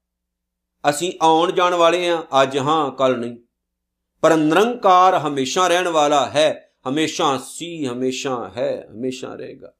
ਅਸੀਂ 0.90 1.12
ਆਉਣ 1.22 1.52
ਜਾਣ 1.52 1.74
ਵਾਲੇ 1.74 2.08
ਆ 2.08 2.22
ਅੱਜ 2.42 2.58
ਹਾਂ 2.58 2.90
ਕੱਲ 2.90 3.18
ਨਹੀਂ। 3.18 3.36
ਪਰ 4.20 4.36
ਨਿਰੰਕਾਰ 4.36 5.18
ਹਮੇਸ਼ਾ 5.18 5.68
ਰਹਿਣ 5.68 5.88
ਵਾਲਾ 5.88 6.26
ਹੈ, 6.26 6.70
ਹਮੇਸ਼ਾ 6.88 7.40
ਸੀ, 7.46 7.86
ਹਮੇਸ਼ਾ 7.86 8.52
ਹੈ, 8.56 8.88
ਹਮੇਸ਼ਾ 8.90 9.34
ਰਹੇਗਾ। 9.34 9.72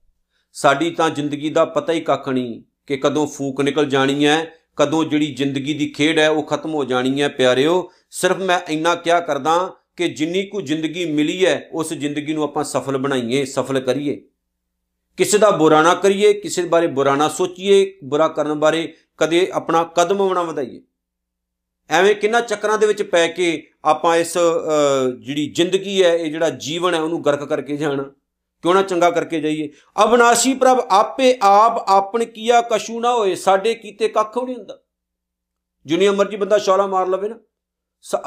ਸਾਡੀ 0.52 0.90
ਤਾਂ 0.90 1.10
ਜ਼ਿੰਦਗੀ 1.10 1.50
ਦਾ 1.50 1.64
ਪਤਾ 1.64 1.92
ਹੀ 1.92 2.00
ਕੱਖ 2.00 2.28
ਨਹੀਂ 2.28 2.62
ਕਿ 2.86 2.96
ਕਦੋਂ 2.96 3.26
ਫੂਕ 3.26 3.60
ਨਿਕਲ 3.60 3.86
ਜਾਣੀ 3.86 4.26
ਹੈ, 4.26 4.52
ਕਦੋਂ 4.76 5.04
ਜਿਹੜੀ 5.04 5.34
ਜ਼ਿੰਦਗੀ 5.34 5.74
ਦੀ 5.74 5.88
ਖੇਡ 5.88 6.18
ਹੈ 6.18 6.30
ਉਹ 6.30 6.42
ਖਤਮ 6.42 6.74
ਹੋ 6.74 6.84
ਜਾਣੀ 6.84 7.22
ਹੈ, 7.22 7.28
ਪਿਆਰਿਓ। 7.28 7.90
ਸਿਰਫ 8.10 8.36
ਮੈਂ 8.36 8.60
ਇੰਨਾ 8.68 8.94
ਕਿਹਾ 8.94 9.20
ਕਰਦਾ 9.20 9.72
ਕਿ 9.96 10.08
ਜਿੰਨੀ 10.08 10.46
ਕੁ 10.46 10.60
ਜ਼ਿੰਦਗੀ 10.60 11.04
ਮਿਲੀ 11.04 11.46
ਹੈ, 11.46 11.68
ਉਸ 11.72 11.92
ਜ਼ਿੰਦਗੀ 11.92 12.32
ਨੂੰ 12.32 12.44
ਆਪਾਂ 12.44 12.64
ਸਫਲ 12.64 12.96
ਬਣਾਈਏ, 12.96 13.44
ਸਫਲ 13.44 13.80
ਕਰੀਏ। 13.80 14.29
ਕਿਸੇ 15.20 15.38
ਦਾ 15.38 15.50
ਬੁਰਾ 15.52 15.80
ਨਾ 15.82 15.92
ਕਰੀਏ, 15.94 16.32
ਕਿਸੇ 16.34 16.62
ਬਾਰੇ 16.64 16.86
ਬੁਰਾ 16.88 17.14
ਨਾ 17.16 17.28
ਸੋਚੀਏ, 17.28 17.98
ਬੁਰਾ 18.04 18.28
ਕਰਨ 18.28 18.54
ਬਾਰੇ 18.58 18.92
ਕਦੇ 19.18 19.48
ਆਪਣਾ 19.54 19.82
ਕਦਮ 19.96 20.32
ਨਾ 20.34 20.42
ਵਧਾਈਏ। 20.42 20.80
ਐਵੇਂ 21.90 22.14
ਕਿੰਨਾ 22.14 22.40
ਚੱਕਰਾਂ 22.42 22.78
ਦੇ 22.78 22.86
ਵਿੱਚ 22.86 23.02
ਪੈ 23.04 23.26
ਕੇ 23.28 23.50
ਆਪਾਂ 23.84 24.16
ਇਸ 24.16 24.32
ਜਿਹੜੀ 25.18 25.46
ਜ਼ਿੰਦਗੀ 25.50 26.02
ਹੈ, 26.02 26.14
ਇਹ 26.14 26.30
ਜਿਹੜਾ 26.30 26.50
ਜੀਵਨ 26.50 26.94
ਹੈ, 26.94 27.00
ਉਹਨੂੰ 27.00 27.24
ਗਰਕ 27.24 27.44
ਕਰਕੇ 27.44 27.76
ਜਾਣਾ, 27.76 28.02
ਕਿਉਂ 28.64 28.74
ਨਾ 28.74 28.82
ਚੰਗਾ 28.82 29.10
ਕਰਕੇ 29.10 29.40
ਜਾਈਏ। 29.40 29.68
ਅਬਨਾਸ਼ੀ 30.04 30.54
ਪ੍ਰਭ, 30.54 30.80
ਆਪੇ 30.90 31.36
ਆਪ 31.42 31.84
ਆਪਣ 31.88 32.24
ਕੀਆ 32.26 32.60
ਕਸ਼ੂ 32.72 33.00
ਨਾ 33.00 33.14
ਹੋਏ, 33.14 33.34
ਸਾਡੇ 33.34 33.74
ਕੀਤੇ 33.74 34.08
ਕੱਖ 34.08 34.38
ਨਹੀਂ 34.38 34.56
ਹੁੰਦਾ। 34.56 34.80
ਜਿੰਨੀ 35.86 36.08
ਮਰਜ਼ੀ 36.08 36.36
ਬੰਦਾ 36.36 36.58
ਸ਼ੌਲਾ 36.58 36.86
ਮਾਰ 36.86 37.08
ਲਵੇ 37.08 37.28
ਨਾ 37.28 37.38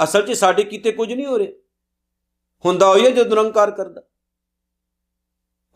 ਅਸਲ 0.04 0.22
'ਚ 0.22 0.32
ਸਾਡੇ 0.38 0.64
ਕੀਤੇ 0.64 0.92
ਕੁਝ 0.92 1.12
ਨਹੀਂ 1.14 1.26
ਹੋ 1.26 1.40
ਰਿਹਾ। 1.40 1.52
ਹੁੰਦਾ 2.66 2.88
ਹੋਈ 2.88 3.06
ਹੈ 3.06 3.10
ਜਦੋਂ 3.12 3.26
ਨਿਰੰਕਾਰ 3.28 3.72
ਕਰਦਾ। 3.72 4.02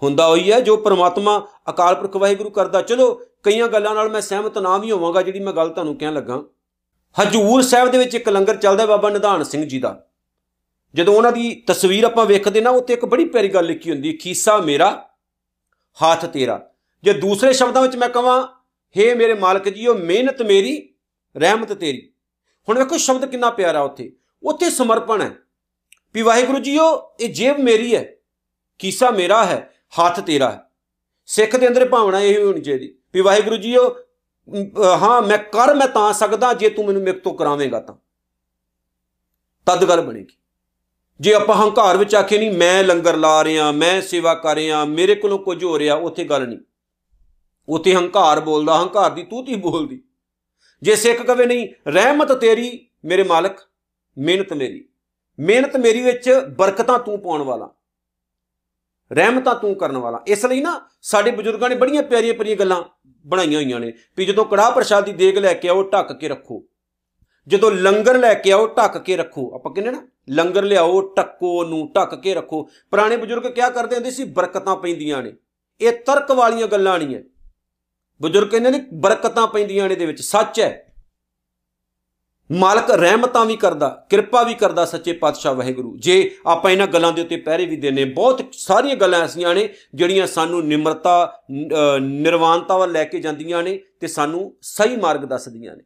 ਹੁੰਦਾ 0.03 0.27
ਹੋਈ 0.27 0.51
ਹੈ, 0.51 0.59
ਜੋ 0.59 0.77
ਪ੍ਰਮਾਤਮਾ 0.77 1.47
ਅਕਾਲ 1.69 1.95
ਪੁਰਖ 1.95 2.15
ਵਾਹਿਗੁਰੂ 2.15 2.49
ਕਰਦਾ। 2.49 2.81
ਚਲੋ, 2.81 3.21
ਕਈਆਂ 3.43 3.67
ਗੱਲਾਂ 3.67 3.95
ਨਾਲ 3.95 4.09
ਮੈਂ 4.09 4.21
ਸਹਿਮਤ 4.21 4.57
ਨਾ 4.57 4.77
ਵੀ 4.77 4.91
ਹੋਵਾਂਗਾ, 4.91 5.21
ਜਿਹੜੀ 5.21 5.39
ਮੈਂ 5.39 5.53
ਗੱਲ 5.53 5.69
ਤੁਹਾਨੂੰ 5.69 5.97
ਕਹਿਣ 5.97 6.13
ਲੱਗਾ। 6.13 6.43
ਹਜੂਰ 7.21 7.61
ਸਾਹਿਬ 7.61 7.89
ਦੇ 7.89 7.97
ਵਿੱਚ 7.97 8.15
ਇੱਕ 8.15 8.29
ਲੰਗਰ 8.29 8.55
ਚੱਲਦਾ 8.55 8.85
ਬਾਬਾ 8.85 9.09
ਨਿਧਾਨ 9.09 9.43
ਸਿੰਘ 9.43 9.65
ਜੀ 9.65 9.79
ਦਾ। 9.79 10.07
ਜਦੋਂ 10.95 11.15
ਉਹਨਾਂ 11.15 11.31
ਦੀ 11.31 11.63
ਤਸਵੀਰ 11.67 12.03
ਆਪਾਂ 12.03 12.25
ਵੇਖਦੇ 12.25 12.61
ਨਾ 12.61 12.69
ਉੱਤੇ 12.69 12.93
ਇੱਕ 12.93 13.05
ਬੜੀ 13.05 13.25
ਪਿਆਰੀ 13.25 13.47
ਗੱਲ 13.47 13.65
ਲਿਖੀ 13.65 13.91
ਹੁੰਦੀ, 13.91 14.13
ਖੀਸਾ 14.13 14.57
ਮੇਰਾ, 14.57 15.09
ਹੱਥ 16.03 16.25
ਤੇਰਾ। 16.25 16.69
ਜੇ 17.03 17.13
ਦੂਸਰੇ 17.13 17.53
ਸ਼ਬਦਾਂ 17.53 17.81
ਵਿੱਚ 17.81 17.95
ਮੈਂ 17.95 18.09
ਕਹਾਂ, 18.09 18.47
ਹੇ 18.97 19.13
ਮੇਰੇ 19.13 19.33
ਮਾਲਕ 19.33 19.69
ਜੀਓ, 19.69 19.93
ਮਿਹਨਤ 19.93 20.41
ਮੇਰੀ, 20.41 20.93
ਰਹਿਮਤ 21.37 21.73
ਤੇਰੀ। 21.73 22.13
ਹੁਣ 22.69 22.79
ਵੇਖੋ 22.79 22.97
ਸ਼ਬਦ 22.97 23.25
ਕਿੰਨਾ 23.25 23.49
ਪਿਆਰਾ 23.49 23.81
ਉੱਥੇ। 23.81 24.15
ਉੱਥੇ 24.43 24.69
ਸਮਰਪਣ 24.69 25.21
ਹੈ। 25.21 25.31
ਵੀ 26.13 26.21
ਵਾਹਿਗੁਰੂ 26.21 26.59
ਜੀਓ, 26.59 27.11
ਇਹ 27.19 27.33
ਜੇਬ 27.33 27.59
ਮੇਰੀ 27.59 27.95
ਹੈ 27.95 28.15
ਕੀਸਾ 28.79 29.11
ਮੇਰਾ 29.11 29.45
ਹੈ। 29.45 29.73
ਹੱਥ 29.93 30.19
ਤੇਰਾ 30.19 30.51
ਹੈ। 30.51 30.61
ਸਿੱਖ 31.27 31.55
ਦੇ 31.55 31.67
ਅੰਦਰ 31.67 31.87
ਭਾਵਨਾ 31.89 32.19
ਇਹ 32.19 32.43
ਹੋਣੀ 32.43 32.61
ਚਾਹੀਦੀ, 32.61 32.93
ਵੀ 33.13 33.21
ਵਾਹਿਗੁਰੂ 33.21 33.57
ਜੀਓ 33.57 33.89
ਹਾਂ, 35.01 35.21
ਮੈਂ 35.21 35.37
ਕਰ, 35.37 35.73
ਮੈਂ 35.75 35.87
ਤਾਂ 35.87 36.11
ਸਕਦਾ, 36.13 36.53
ਜੇ 36.53 36.69
ਤੂੰ 36.69 36.85
ਮੈਨੂੰ 36.85 37.01
ਮੇਰੇ 37.01 37.19
ਤੋਂ 37.19 37.33
ਕਰਾਵੇਂਗਾ 37.33 37.79
ਤਾਂ। 37.79 37.95
ਤਦ 39.67 39.83
ਗੱਲ 39.85 40.01
ਬਣੇਗੀ। 40.01 40.35
ਜੇ 41.19 41.33
ਆਪਾਂ 41.33 41.55
ਹੰਕਾਰ 41.55 41.97
ਵਿੱਚ 41.97 42.15
ਆਖੇ 42.15 42.37
ਨਹੀਂ, 42.37 42.51
ਮੈਂ 42.51 42.83
ਲੰਗਰ 42.83 43.17
ਲਾ 43.17 43.43
ਰਿਹਾ, 43.43 43.71
ਮੈਂ 43.71 44.01
ਸੇਵਾ 44.01 44.33
ਕਰ 44.35 44.55
ਰਿਹਾ, 44.55 44.83
ਮੇਰੇ 44.85 45.15
ਕੋਲੋਂ 45.15 45.39
ਕੁਝ 45.39 45.63
ਹੋ 45.63 45.77
ਰਿਹਾ, 45.79 45.95
ਉੱਥੇ 45.95 46.23
ਗੱਲ 46.23 46.47
ਨਹੀਂ। 46.47 46.59
ਉੱਥੇ 47.67 47.95
ਹੰਕਾਰ 47.95 48.39
ਬੋਲਦਾ, 48.39 48.77
ਹੰਕਾਰ 48.81 49.11
ਦੀ 49.11 49.23
ਤੂਤੀ 49.23 49.55
ਬੋਲਦੀ। 49.55 50.01
ਜੇ 50.81 50.95
ਸਿੱਖ 50.95 51.21
ਕਵੇ 51.21 51.45
ਨਹੀਂ, 51.45 51.67
ਰਹਿਮਤ 51.87 52.31
ਤੇਰੀ, 52.31 52.87
ਮੇਰੇ 53.05 53.23
ਮਾਲਕ, 53.23 53.59
ਮਿਹਨਤ 54.17 54.53
ਮੇਰੀ। 54.53 54.87
ਮਿਹਨਤ 55.39 55.77
ਮੇਰੀ 55.77 56.01
ਵਿੱਚ 56.01 56.29
ਬਰਕਤਾਂ 56.57 56.99
ਤੂੰ 56.99 57.19
ਪਾਉਣ 57.19 57.41
ਵਾਲਾ। 57.41 57.69
ਰਹਿਮਤਾਂ 59.13 59.55
ਤੂੰ 59.55 59.75
ਕਰਨ 59.75 59.97
ਵਾਲਾ। 59.97 60.23
ਇਸ 60.27 60.45
ਲਈ 60.45 60.61
ਨਾ 60.61 60.89
ਸਾਡੇ 61.01 61.31
ਬਜ਼ੁਰਗਾਂ 61.31 61.69
ਨੇ 61.69 61.75
ਬੜੀਆਂ 61.75 62.03
ਪਿਆਰੀਆਂ 62.03 62.33
ਪਿਆਰੀਆਂ 62.33 62.57
ਗੱਲਾਂ 62.57 62.83
ਬਣਾਈਆਂ 63.27 63.61
ਹੋਈਆਂ 63.61 63.79
ਨੇ 63.79 63.93
ਵੀ 64.17 64.25
ਜਦੋਂ 64.25 64.45
ਕੜਾਹ 64.45 64.71
ਪ੍ਰਸ਼ਾਦ 64.71 65.05
ਦੀ 65.05 65.13
ਦੇਗ 65.13 65.37
ਲੈ 65.37 65.53
ਕੇ 65.53 65.69
ਆਓ, 65.69 65.89
ਢੱਕ 65.89 66.19
ਕੇ 66.19 66.27
ਰੱਖੋ। 66.27 66.63
ਜਦੋਂ 67.47 67.71
ਲੰਗਰ 67.71 68.17
ਲੈ 68.17 68.33
ਕੇ 68.33 68.51
ਆਓ, 68.51 68.67
ਢੱਕ 68.67 68.97
ਕੇ 68.97 69.17
ਰੱਖੋ। 69.17 69.55
ਆਪਾਂ 69.55 69.73
ਕਹਿੰਦੇ 69.73 69.91
ਨਾ, 69.91 70.07
ਲੰਗਰ 70.29 70.63
ਲਿਆਓ 70.63 71.01
ਟੱਕੋ 71.01 71.63
ਨੂੰ 71.63 71.91
ਢੱਕ 71.95 72.21
ਕੇ 72.21 72.33
ਰੱਖੋ। 72.33 72.63
ਪੁਰਾਣੇ 72.63 73.17
ਬਜ਼ੁਰਗ 73.17 73.51
ਕਿਆ 73.51 73.69
ਕਰਦੇ 73.69 73.95
ਹੁੰਦੇ 73.95 74.11
ਸੀ? 74.11 74.23
ਬਰਕਤਾਂ 74.23 74.75
ਪੈਂਦੀਆਂ 74.75 75.23
ਨੇ। 75.23 75.33
ਇਹ 75.81 75.91
ਤਰਕ 75.91 76.31
ਵਾਲੀਆਂ 76.31 76.67
ਗੱਲਾਂ 76.67 76.99
ਨਹੀਂ 76.99 77.15
ਹੈ 77.15 77.23
ਬਜ਼ੁਰਗ 78.21 78.47
ਕਹਿੰਦੇ 78.47 78.69
ਨੇ, 78.69 78.85
ਬਰਕਤਾਂ 78.93 79.47
ਪੈਂਦੀਆਂ 79.47 79.89
ਨੇ 79.89 79.95
ਦੇ 79.95 80.05
ਵਿੱਚ। 80.05 80.21
ਸੱਚ 80.21 80.59
ਹੈ 80.59 80.86
ਮਾਲਕ 82.49 82.89
ਰਹਿਮਤਾਂ 82.91 83.45
ਵੀ 83.45 83.55
ਕਰਦਾ, 83.55 83.87
ਕਿਰਪਾ 84.09 84.43
ਵੀ 84.43 84.53
ਕਰਦਾ 84.53 84.85
ਸੱਚੇ 84.85 85.13
ਪਾਤਸ਼ਾਹ 85.13 85.55
ਵਾਹਿਗੁਰੂ। 85.55 85.95
ਜੇ 85.97 86.35
ਆਪਾਂ 86.45 86.71
ਇਹਨਾਂ 86.71 86.87
ਗੱਲਾਂ 86.87 87.11
ਦੇ 87.13 87.21
ਉੱਤੇ 87.21 87.37
ਪਹਿਰੇ 87.37 87.65
ਵੀ 87.65 87.75
ਦੇਨੇ 87.75 88.05
ਬਹੁਤ 88.05 88.41
ਸਾਰੀਆਂ 88.51 88.95
ਗੱਲਾਂ 88.95 89.19
ਐਸੀਆਂ 89.23 89.53
ਨੇ 89.55 89.67
ਜਿਹੜੀਆਂ 89.95 90.27
ਸਾਨੂੰ 90.27 90.63
ਨਿਮਰਤਾ 90.67 91.43
ਨਿਰਵਾਨਤਾ 92.01 92.77
ਵੱਲ 92.77 92.91
ਲੈ 92.91 93.03
ਕੇ 93.03 93.19
ਜਾਂਦੀਆਂ 93.19 93.63
ਨੇ 93.63 93.77
ਤੇ 93.99 94.07
ਸਾਨੂੰ 94.07 94.55
ਸਹੀ 94.61 94.95
ਮਾਰਗ 94.95 95.25
ਦੱਸਦੀਆਂ 95.25 95.75
ਨੇ। 95.75 95.83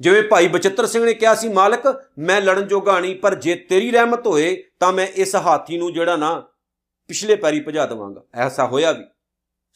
ਜਿਵੇਂ 0.00 0.22
ਭਾਈ 0.22 0.48
ਬਚਿੱਤਰ 0.48 0.86
ਸਿੰਘ 0.86 1.04
ਨੇ 1.04 1.14
ਕਿਹਾ 1.14 1.34
ਸੀ, 1.34 1.48
ਮਾਲਕ, 1.48 1.86
ਮੈਂ 2.18 2.40
ਲੜਨ 2.40 2.66
ਜੋਗਾ 2.66 2.98
ਨਹੀਂ, 3.00 3.16
ਪਰ 3.16 3.34
ਜੇ 3.34 3.54
ਤੇਰੀ 3.54 3.90
ਰਹਿਮਤ 3.90 4.26
ਹੋਏ 4.26 4.54
ਤਾਂ 4.80 4.92
ਮੈਂ 4.92 5.06
ਇਸ 5.06 5.34
ਹਾਥੀ 5.36 5.78
ਨੂੰ 5.78 5.92
ਜਿਹੜਾ 5.92 6.16
ਨਾ 6.16 6.34
ਪਿਛਲੇ 7.08 7.36
ਪੈਰੀ 7.36 7.60
ਭਜਾ 7.60 7.86
ਦਵਾਂਗਾ। 7.86 8.22
ਐਸਾ 8.34 8.66
ਹੋਇਆ 8.66 8.92
ਵੀ। 8.92 9.04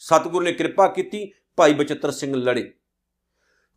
ਸਤਿਗੁਰੂ 0.01 0.43
ਨੇ 0.45 0.53
ਕਿਰਪਾ 0.53 0.87
ਕੀਤੀ, 0.87 1.31
ਭਾਈ 1.57 1.73
ਬਚਿੱਤਰ 1.73 2.11
ਸਿੰਘ 2.11 2.35
ਲੜੇ। 2.35 2.71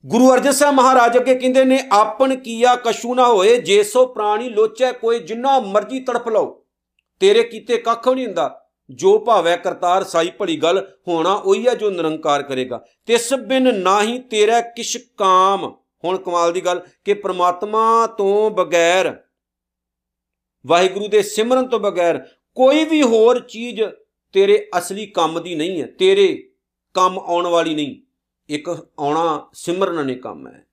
ਗੁਰੂ 0.05 0.33
ਅਰਜਨ 0.33 0.53
ਸਾਹਿਬ 0.53 0.75
ਮਹਾਰਾਜ 0.75 1.17
ਅੱਗੇ 1.17 1.35
ਕਹਿੰਦੇ 1.35 1.65
ਨੇ 1.65 1.79
ਆਪਨ 1.93 2.35
ਕੀਆ 2.37 2.75
ਕਸ਼ੂ 2.77 3.15
ਨਾ 3.15 3.27
ਹੋਏ, 3.29 3.57
ਜੇ 3.57 3.83
ਸੋ 3.83 4.07
ਪ੍ਰਾਣੀ 4.07 4.49
ਲੋਚੈ 4.49 4.91
ਕੋਈ 4.93 5.19
ਜਿੰਨਾ 5.19 5.59
ਮਰਜ਼ੀ 5.61 6.01
ਤੜਫ 6.01 6.29
ਲਓ। 6.29 6.65
ਤੇਰੇ 7.21 7.43
ਕੀਤੇ 7.43 7.79
ਕੱਖ 7.79 8.09
ਨਹੀਂ 8.09 8.27
ਹੁੰਦਾ। 8.27 8.61
ਜੋ 8.91 9.19
ਭਾਵੈ 9.19 9.57
ਕਰਤਾਰ 9.57 10.05
ਸਾਈ 10.05 10.31
ਭਲੀ 10.31 10.57
ਗੱਲ, 10.57 10.87
ਹੋਣਾ 11.09 11.33
ਉਹੀ 11.35 11.67
ਹੈ 11.69 11.75
ਜੋ 11.75 11.91
ਨਿਰੰਕਾਰ 11.91 12.43
ਕਰੇਗਾ। 12.43 12.85
ਤਿਸ 13.07 13.33
ਬਿਨ 13.35 13.75
ਨਾਹੀ 13.75 14.19
ਤੇਰਾ 14.19 14.61
ਕਿਛ 14.61 14.97
ਕਾਮ। 15.17 15.65
ਹੁਣ 16.05 16.19
ਕਮਾਲ 16.19 16.53
ਦੀ 16.53 16.61
ਗੱਲ 16.61 16.83
ਕਿ 17.05 17.15
ਪ੍ਰਮਾਤਮਾ 17.15 18.07
ਤੋਂ 18.07 18.51
ਬਗੈਰ, 18.51 19.15
ਵਾਹਿਗੁਰੂ 20.65 21.09
ਦੇ 21.09 21.23
ਸਿਮਰਨ 21.23 21.67
ਤੋਂ 21.67 21.81
ਬਗੈਰ 21.81 22.25
ਕੋਈ 22.57 22.85
ਵੀ 22.85 23.03
ਹੋਰ 23.03 23.41
ਚੀਜ਼ 23.41 23.83
ਤੇਰੇ 24.35 24.67
ਅਸਲੀ 24.79 25.07
ਕੰਮ 25.07 25.43
ਦੀ 25.43 25.55
ਨਹੀਂ 25.55 25.83
ਹੈ, 25.83 25.87
ਤੇਰੇ 25.99 26.51
ਕੰਮ 26.95 27.19
ਆਉਣ 27.19 27.47
ਵਾਲੀ 27.47 27.75
ਨਹੀਂ। 27.75 28.01
ਇੱਕ 28.49 28.87
ਆਉਣਾ, 28.99 29.47
ਸਿਮਰਨ 29.53 30.07
ਨੇ 30.07 30.15
ਕੰਮ 30.15 30.47
ਹੈ। 30.47 30.67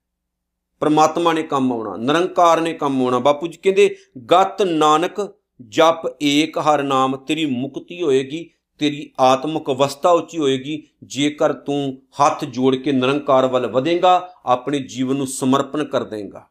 ਪਰਮਾਤਮਾ 0.80 1.34
ਨੇ 1.34 1.44
ਕੰਮ 1.44 1.74
ਆਉਣਾ, 1.74 1.96
ਨਿਰੰਕਾਰ 1.96 2.62
ਨੇ 2.62 2.74
ਕੰਮ 2.74 3.02
ਆਉਣਾ। 3.02 3.20
ਬਾਪੂ 3.20 3.48
ਜੀ 3.48 3.58
ਕਹਿੰਦੇ, 3.64 3.96
ਗਤ 4.32 4.62
ਨਾਨਕ, 4.62 5.36
ਜਪ 5.70 6.24
ਏਕ 6.24 6.58
ਹਰ 6.58 6.84
ਨਾਮ, 6.84 7.18
ਤੇਰੀ 7.18 7.46
ਮੁਕਤੀ 7.46 8.02
ਹੋਏਗੀ, 8.02 8.50
ਤੇਰੀ 8.80 9.12
ਆਤਮਿਕ 9.20 9.70
ਅਵਸਥਾ 9.70 10.10
ਉੱਚੀ 10.10 10.38
ਹੋਏਗੀ। 10.38 10.88
ਜੇਕਰ 11.04 11.54
ਤੂੰ 11.54 12.02
ਹੱਥ 12.22 12.46
ਜੋੜ 12.46 12.76
ਕੇ 12.76 12.92
ਨਿਰੰਕਾਰ 12.92 13.48
ਵੱਲ 13.48 13.68
ਵਧੇਗਾ, 13.68 14.34
ਆਪਣੇ 14.46 14.80
ਜੀਵਨ 14.80 15.16
ਨੂੰ 15.16 15.28
ਸਮਰਪਣ 15.28 15.84
ਕਰ 15.84 16.04
ਦੇਂਗਾ। 16.04 16.48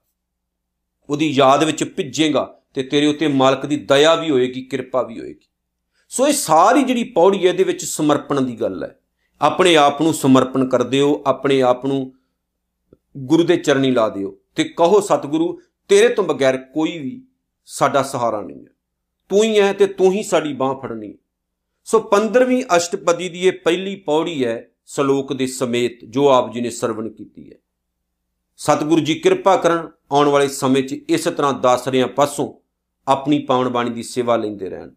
ਉਹਦੀ 1.11 1.31
ਯਾਦ 1.31 1.65
ਵਿੱਚ 1.65 1.85
ਭਿੱਜੇਗਾ 1.85 2.61
ਤੇ 2.75 2.83
ਤੇਰੇ 2.83 3.07
ਉੱਤੇ 3.07 3.29
ਮਾਲਕ 3.29 3.67
ਦੀ 3.67 3.77
ਦਇਆ 3.77 4.15
ਵੀ 4.15 4.31
ਹੋਏਗੀ, 4.31 4.63
ਕਿਰਪਾ 4.63 5.03
ਵੀ 5.03 5.21
ਹੋਏਗੀ। 5.21 5.47
ਸੋ 6.09 6.29
ਇਹ 6.29 6.33
ਸਾਰੀ 6.33 6.83
ਜਿਹੜੀ 6.83 7.05
ਪੌੜੀ 7.05 7.47
ਹੈ, 7.47 7.53
ਇਹਦੇ 7.53 7.65
ਵਿੱਚ 7.65 7.85
ਸਮਰਪਣ 7.85 8.41
ਦੀ 8.41 8.61
ਗੱਲ 8.61 8.85
ਹੈ। 8.85 9.00
ਆਪਣੇ 9.41 9.77
ਆਪ 9.77 10.03
ਨੂੰ 10.03 10.15
ਸਮਰਪਣ 10.15 10.69
ਕਰ 10.69 10.83
ਦਿਓ, 10.83 11.23
ਆਪਣੇ 11.27 11.63
ਆਪ 11.63 11.87
ਨੂੰ 11.87 12.15
ਗੁਰੂ 13.17 13.43
ਦੇ 13.43 13.57
ਚਰਨੀ 13.57 13.91
ਲਾ 13.91 14.09
ਦਿਓ 14.09 14.39
ਤੇ 14.55 14.65
ਕਹੋ, 14.65 15.01
ਸਤਿਗੁਰੂ, 15.01 15.61
ਤੇਰੇ 15.89 16.15
ਤੋਂ 16.15 16.25
ਬਗੈਰ 16.25 16.57
ਕੋਈ 16.57 16.99
ਵੀ 16.99 17.27
ਸਾਡਾ 17.67 18.03
ਸਹਾਰਾ 18.03 18.41
ਨਹੀਂ 18.41 18.61
ਹੈ। 18.61 18.71
ਤੂੰ 19.29 19.43
ਹੀ 19.43 19.61
ਹੈ 19.61 19.73
ਤੇ 19.73 19.87
ਤੂੰ 19.87 20.13
ਹੀ 20.13 20.23
ਸਾਡੀ 20.23 20.53
ਬਾਹ 20.53 20.75
ਫੜਨੀ 20.75 21.19
ਸੋ 21.85 21.99
15ਵੀਂ 21.99 22.65
ਅਸ਼ਟਪਦੀ 22.77 23.29
ਦੀ 23.29 23.47
ਇਹ 23.47 23.53
ਪਹਿਲੀ 23.53 23.97
ਪੌੜੀ 23.97 24.45
ਹੈ 24.45 24.71
ਸ਼ਲੋਕ 24.87 25.33
ਦੇ 25.33 25.47
ਸਮੇਤ, 25.47 26.05
ਜੋ 26.05 26.29
ਆਪ 26.29 26.53
ਜੀ 26.53 26.61
ਨੇ 26.61 26.71
ਸਰਵਣ 26.71 27.09
ਕੀਤੀ 27.09 27.51
ਹੈ। 27.51 27.57
ਸਤਿਗੁਰੂ 28.57 29.01
ਜੀ 29.01 29.15
ਕਿਰਪਾ 29.15 29.57
ਕਰਨ, 29.57 29.91
ਆਉਣ 30.13 30.29
ਵਾਲੇ 30.29 30.49
ਸਮੇਂ 30.49 30.83
'ਚ 30.83 30.93
ਇਸ 30.93 31.25
ਤਰ੍ਹਾਂ 31.25 31.53
ਦਾਸਰਿਆਂ 31.53 32.07
ਪਾਸੋਂ 32.07 32.55
ਆਪਣੀ 33.09 33.39
ਪਾਵਨ 33.39 33.69
ਬਾਣੀ 33.69 33.91
ਦੀ 33.91 34.03
ਸੇਵਾ 34.03 34.37
ਲੈਂਦੇ 34.37 34.71
ਰਹਿਣ। 34.71 34.91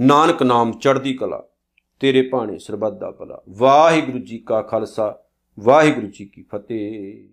ਨਾਨਕ 0.00 0.42
ਨਾਮ 0.42 0.72
ਚੜ੍ਹਦੀ 0.72 1.14
ਕਲਾ। 1.14 1.42
ਤੇਰੇ 2.00 2.22
ਭਾਣੇ 2.22 2.58
ਸਰਬੱਤ 2.58 2.92
ਦਾ 2.92 3.10
ਭਲਾ। 3.10 3.42
ਵਾਹਿਗੁਰੂ 3.48 4.18
ਜੀ 4.18 4.38
ਕਾ 4.38 4.62
ਖਾਲਸਾ 4.62 5.18
ਵਾਹਿਗੁਰੂ 5.60 6.06
ਜੀ 6.06 6.24
ਕੀ 6.24 6.42
ਫਤਿਹ। 6.42 7.28